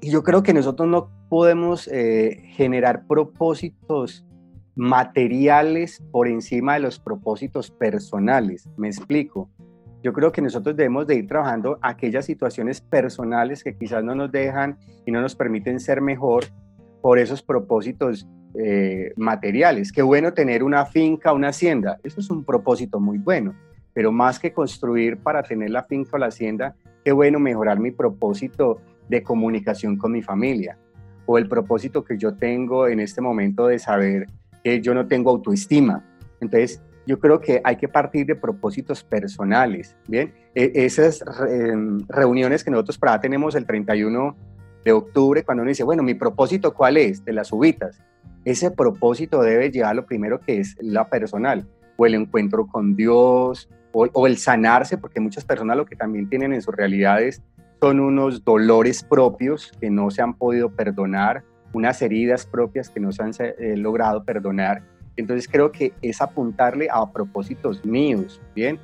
Y 0.00 0.10
yo 0.10 0.24
creo 0.24 0.42
que 0.42 0.52
nosotros 0.52 0.88
no 0.88 1.10
podemos 1.28 1.86
eh, 1.92 2.42
generar 2.56 3.06
propósitos 3.06 4.26
materiales 4.74 6.02
por 6.10 6.26
encima 6.26 6.74
de 6.74 6.80
los 6.80 6.98
propósitos 6.98 7.70
personales. 7.70 8.68
Me 8.76 8.88
explico. 8.88 9.48
Yo 10.02 10.12
creo 10.12 10.32
que 10.32 10.42
nosotros 10.42 10.74
debemos 10.74 11.06
de 11.06 11.18
ir 11.18 11.28
trabajando 11.28 11.78
aquellas 11.80 12.24
situaciones 12.26 12.80
personales 12.80 13.62
que 13.62 13.76
quizás 13.76 14.02
no 14.02 14.16
nos 14.16 14.32
dejan 14.32 14.76
y 15.06 15.12
no 15.12 15.20
nos 15.20 15.36
permiten 15.36 15.78
ser 15.78 16.00
mejor 16.00 16.46
por 17.00 17.20
esos 17.20 17.44
propósitos 17.44 18.26
eh, 18.58 19.12
materiales. 19.14 19.92
Qué 19.92 20.02
bueno 20.02 20.34
tener 20.34 20.64
una 20.64 20.84
finca, 20.84 21.32
una 21.32 21.50
hacienda. 21.50 22.00
Eso 22.02 22.18
es 22.18 22.28
un 22.28 22.44
propósito 22.44 22.98
muy 22.98 23.18
bueno 23.18 23.54
pero 23.94 24.12
más 24.12 24.38
que 24.38 24.52
construir 24.52 25.16
para 25.18 25.42
tener 25.42 25.70
la 25.70 25.84
finca 25.84 26.10
o 26.14 26.18
la 26.18 26.26
hacienda, 26.26 26.74
qué 27.04 27.12
bueno 27.12 27.38
mejorar 27.38 27.78
mi 27.78 27.92
propósito 27.92 28.80
de 29.08 29.22
comunicación 29.22 29.96
con 29.96 30.12
mi 30.12 30.22
familia 30.22 30.76
o 31.26 31.38
el 31.38 31.48
propósito 31.48 32.04
que 32.04 32.18
yo 32.18 32.34
tengo 32.34 32.88
en 32.88 33.00
este 33.00 33.20
momento 33.20 33.68
de 33.68 33.78
saber 33.78 34.26
que 34.62 34.80
yo 34.80 34.94
no 34.94 35.06
tengo 35.06 35.30
autoestima. 35.30 36.04
Entonces, 36.40 36.82
yo 37.06 37.18
creo 37.18 37.40
que 37.40 37.60
hay 37.64 37.76
que 37.76 37.88
partir 37.88 38.26
de 38.26 38.34
propósitos 38.34 39.04
personales, 39.04 39.96
¿bien? 40.08 40.32
E, 40.54 40.72
esas 40.74 41.22
em, 41.48 42.00
reuniones 42.08 42.64
que 42.64 42.70
nosotros 42.70 42.98
para 42.98 43.20
tenemos 43.20 43.54
el 43.54 43.66
31 43.66 44.36
de 44.84 44.92
octubre, 44.92 45.44
cuando 45.44 45.62
uno 45.62 45.68
dice, 45.68 45.84
bueno, 45.84 46.02
mi 46.02 46.14
propósito 46.14 46.74
cuál 46.74 46.96
es, 46.96 47.24
de 47.24 47.32
las 47.32 47.52
ubitas, 47.52 48.02
ese 48.44 48.70
propósito 48.70 49.42
debe 49.42 49.70
llevar 49.70 49.96
lo 49.96 50.04
primero 50.04 50.40
que 50.40 50.60
es 50.60 50.76
la 50.80 51.08
personal, 51.08 51.66
o 51.96 52.06
el 52.06 52.14
encuentro 52.14 52.66
con 52.66 52.96
Dios, 52.96 53.68
o, 53.94 54.26
el 54.26 54.36
sanarse, 54.38 54.98
porque 54.98 55.20
muchas 55.20 55.44
personas 55.44 55.76
lo 55.76 55.86
que 55.86 55.96
también 55.96 56.28
tienen 56.28 56.52
en 56.52 56.60
sus 56.60 56.74
realidades 56.74 57.42
son 57.80 58.00
unos 58.00 58.44
dolores 58.44 59.02
propios 59.02 59.72
que 59.80 59.90
no 59.90 60.10
se 60.10 60.22
han 60.22 60.34
podido 60.34 60.70
perdonar, 60.70 61.44
unas 61.72 62.00
heridas 62.02 62.46
propias 62.46 62.88
que 62.88 63.00
no 63.00 63.12
se 63.12 63.22
han 63.22 63.32
eh, 63.38 63.76
logrado 63.76 64.24
perdonar. 64.24 64.82
Entonces 65.16 65.48
creo 65.48 65.70
que 65.70 65.92
es 66.02 66.20
apuntarle 66.20 66.88
a 66.90 67.10
propósitos 67.12 67.84
míos, 67.84 68.40
¿bien? 68.54 68.78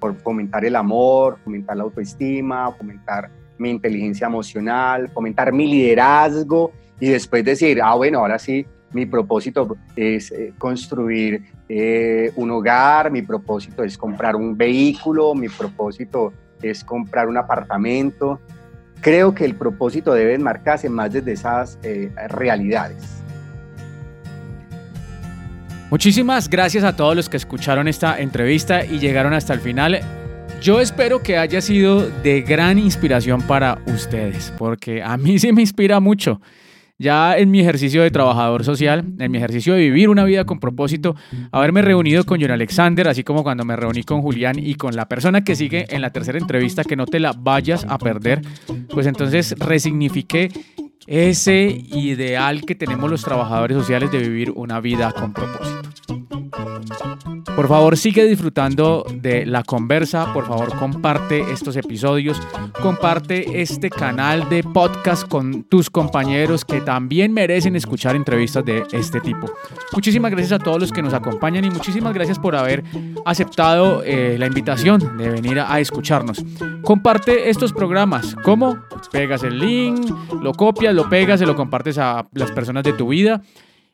por 0.00 0.16
fomentar 0.16 0.64
el 0.64 0.76
amor, 0.76 1.38
fomentar 1.44 1.76
la 1.76 1.84
autoestima, 1.84 2.70
fomentar 2.72 3.30
mi 3.58 3.70
inteligencia 3.70 4.26
emocional, 4.26 5.08
fomentar 5.08 5.52
mi 5.52 5.66
liderazgo 5.66 6.72
y 7.00 7.08
después 7.08 7.44
decir, 7.44 7.80
ah, 7.82 7.94
bueno, 7.94 8.18
ahora 8.18 8.38
sí, 8.38 8.66
mi 8.92 9.06
propósito 9.06 9.76
es 9.96 10.32
eh, 10.32 10.52
construir 10.58 11.42
eh, 11.68 12.32
un 12.36 12.50
hogar, 12.50 13.10
mi 13.10 13.22
propósito 13.22 13.82
es 13.82 13.98
comprar 13.98 14.34
un 14.34 14.56
vehículo, 14.56 15.34
mi 15.34 15.48
propósito 15.48 16.32
es 16.62 16.84
comprar 16.84 17.28
un 17.28 17.36
apartamento. 17.36 18.40
Creo 19.00 19.34
que 19.34 19.44
el 19.44 19.54
propósito 19.54 20.12
debe 20.14 20.34
enmarcarse 20.34 20.88
más 20.88 21.12
desde 21.12 21.32
esas 21.32 21.78
eh, 21.82 22.10
realidades. 22.28 23.22
Muchísimas 25.90 26.50
gracias 26.50 26.84
a 26.84 26.96
todos 26.96 27.16
los 27.16 27.28
que 27.28 27.38
escucharon 27.38 27.88
esta 27.88 28.18
entrevista 28.18 28.84
y 28.84 28.98
llegaron 28.98 29.32
hasta 29.32 29.54
el 29.54 29.60
final. 29.60 30.00
Yo 30.60 30.80
espero 30.80 31.22
que 31.22 31.38
haya 31.38 31.60
sido 31.60 32.08
de 32.22 32.42
gran 32.42 32.78
inspiración 32.78 33.40
para 33.42 33.78
ustedes, 33.86 34.52
porque 34.58 35.02
a 35.02 35.16
mí 35.16 35.38
sí 35.38 35.52
me 35.52 35.62
inspira 35.62 36.00
mucho. 36.00 36.40
Ya 37.00 37.38
en 37.38 37.52
mi 37.52 37.60
ejercicio 37.60 38.02
de 38.02 38.10
trabajador 38.10 38.64
social, 38.64 39.04
en 39.20 39.30
mi 39.30 39.38
ejercicio 39.38 39.74
de 39.74 39.80
vivir 39.80 40.08
una 40.08 40.24
vida 40.24 40.44
con 40.44 40.58
propósito, 40.58 41.14
haberme 41.52 41.80
reunido 41.80 42.24
con 42.24 42.40
John 42.40 42.50
Alexander, 42.50 43.06
así 43.06 43.22
como 43.22 43.44
cuando 43.44 43.64
me 43.64 43.76
reuní 43.76 44.02
con 44.02 44.20
Julián 44.20 44.58
y 44.58 44.74
con 44.74 44.96
la 44.96 45.06
persona 45.06 45.44
que 45.44 45.54
sigue 45.54 45.86
en 45.90 46.02
la 46.02 46.10
tercera 46.10 46.38
entrevista, 46.38 46.82
que 46.82 46.96
no 46.96 47.06
te 47.06 47.20
la 47.20 47.32
vayas 47.38 47.86
a 47.88 47.98
perder, 47.98 48.42
pues 48.90 49.06
entonces 49.06 49.54
resignifiqué 49.60 50.50
ese 51.06 51.84
ideal 51.92 52.62
que 52.62 52.74
tenemos 52.74 53.08
los 53.08 53.22
trabajadores 53.22 53.76
sociales 53.76 54.10
de 54.10 54.18
vivir 54.18 54.50
una 54.50 54.80
vida 54.80 55.12
con 55.12 55.32
propósito. 55.32 56.17
Por 57.58 57.66
favor, 57.66 57.96
sigue 57.96 58.24
disfrutando 58.24 59.04
de 59.12 59.44
la 59.44 59.64
conversa. 59.64 60.32
Por 60.32 60.46
favor, 60.46 60.76
comparte 60.78 61.40
estos 61.52 61.76
episodios. 61.76 62.40
Comparte 62.80 63.60
este 63.60 63.90
canal 63.90 64.48
de 64.48 64.62
podcast 64.62 65.26
con 65.26 65.64
tus 65.64 65.90
compañeros 65.90 66.64
que 66.64 66.80
también 66.80 67.32
merecen 67.32 67.74
escuchar 67.74 68.14
entrevistas 68.14 68.64
de 68.64 68.84
este 68.92 69.20
tipo. 69.20 69.50
Muchísimas 69.92 70.30
gracias 70.30 70.60
a 70.60 70.62
todos 70.62 70.80
los 70.80 70.92
que 70.92 71.02
nos 71.02 71.14
acompañan 71.14 71.64
y 71.64 71.70
muchísimas 71.70 72.14
gracias 72.14 72.38
por 72.38 72.54
haber 72.54 72.84
aceptado 73.26 74.02
eh, 74.04 74.36
la 74.38 74.46
invitación 74.46 75.18
de 75.18 75.28
venir 75.28 75.58
a, 75.58 75.80
escucharnos. 75.80 76.44
Comparte 76.82 77.50
estos 77.50 77.72
programas. 77.72 78.36
¿Cómo? 78.44 78.78
Pegas 79.10 79.42
el 79.42 79.58
link, 79.58 80.08
lo 80.40 80.52
copias, 80.52 80.94
lo 80.94 81.08
pegas, 81.08 81.40
se 81.40 81.46
lo 81.46 81.56
compartes 81.56 81.98
a 81.98 82.26
las 82.34 82.52
personas 82.52 82.84
de 82.84 82.92
tu 82.92 83.08
vida. 83.08 83.42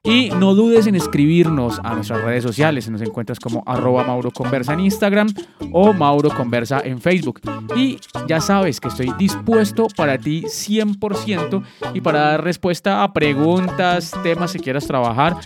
Y 0.07 0.29
no 0.29 0.55
dudes 0.55 0.87
en 0.87 0.97
escribirnos 0.97 1.81
a 1.83 1.95
nuestras 1.95 2.23
redes 2.23 2.43
sociales. 2.43 2.91
Nos 2.91 3.01
encuentras 3.01 3.41
como 3.41 3.63
arroba 3.65 4.05
Mauro 4.05 4.31
Conversa 4.31 4.75
en 4.75 4.81
Instagram 4.81 5.29
o 5.73 5.95
Mauro 5.95 6.29
Conversa 6.29 6.83
en 6.85 7.01
Facebook. 7.01 7.41
Y 7.75 7.99
ya 8.29 8.43
sabes 8.43 8.81
que 8.81 8.89
estoy 8.89 9.11
dispuesto 9.19 9.87
para 9.97 10.19
ti 10.19 10.43
100% 10.43 11.65
y 11.95 12.03
para 12.03 12.21
dar 12.21 12.45
respuesta 12.45 13.03
a 13.03 13.15
preguntas, 13.15 14.13
temas 14.23 14.53
que 14.53 14.59
quieras 14.59 14.87
trabajar 14.87 15.37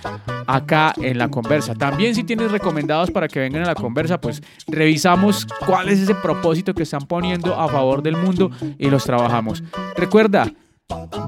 acá 0.49 0.92
en 0.97 1.18
la 1.18 1.29
conversa. 1.29 1.77
También 1.77 2.16
si 2.16 2.25
tienes 2.25 2.51
recomendados 2.51 3.12
para 3.12 3.29
que 3.29 3.38
vengan 3.38 3.62
a 3.62 3.66
la 3.66 3.75
conversa, 3.77 4.21
pues 4.21 4.42
revisamos 4.66 5.47
cuál 5.64 5.88
es 5.88 6.01
ese 6.01 6.16
propósito 6.16 6.75
que 6.75 6.83
están 6.83 7.07
poniendo 7.07 7.55
a 7.55 7.68
favor 7.68 8.03
del 8.03 8.16
mundo 8.16 8.51
y 8.77 8.90
los 8.90 9.05
trabajamos. 9.05 9.62
Recuerda, 9.97 10.53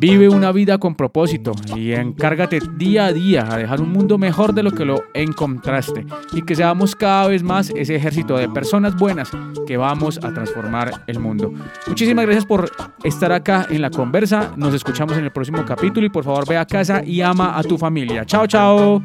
Vive 0.00 0.30
una 0.30 0.50
vida 0.52 0.78
con 0.78 0.94
propósito 0.94 1.52
y 1.76 1.92
encárgate 1.92 2.60
día 2.76 3.06
a 3.06 3.12
día 3.12 3.46
a 3.50 3.58
dejar 3.58 3.82
un 3.82 3.92
mundo 3.92 4.16
mejor 4.16 4.54
de 4.54 4.62
lo 4.62 4.70
que 4.70 4.86
lo 4.86 5.02
encontraste 5.12 6.06
y 6.32 6.42
que 6.42 6.56
seamos 6.56 6.96
cada 6.96 7.28
vez 7.28 7.42
más 7.42 7.68
ese 7.70 7.96
ejército 7.96 8.38
de 8.38 8.48
personas 8.48 8.96
buenas 8.96 9.30
que 9.66 9.76
vamos 9.76 10.18
a 10.24 10.32
transformar 10.32 11.04
el 11.06 11.18
mundo. 11.18 11.52
Muchísimas 11.86 12.24
gracias 12.24 12.46
por 12.46 12.70
estar 13.04 13.32
acá 13.32 13.66
en 13.68 13.82
la 13.82 13.90
conversa. 13.90 14.54
Nos 14.56 14.72
escuchamos 14.72 15.18
en 15.18 15.24
el 15.24 15.32
próximo 15.32 15.62
capítulo 15.66 16.06
y 16.06 16.10
por 16.10 16.24
favor 16.24 16.48
ve 16.48 16.56
a 16.56 16.64
casa 16.64 17.04
y 17.04 17.20
ama 17.20 17.58
a 17.58 17.62
tu 17.62 17.76
familia. 17.76 18.24
Chao, 18.24 18.46
chao. 18.46 19.02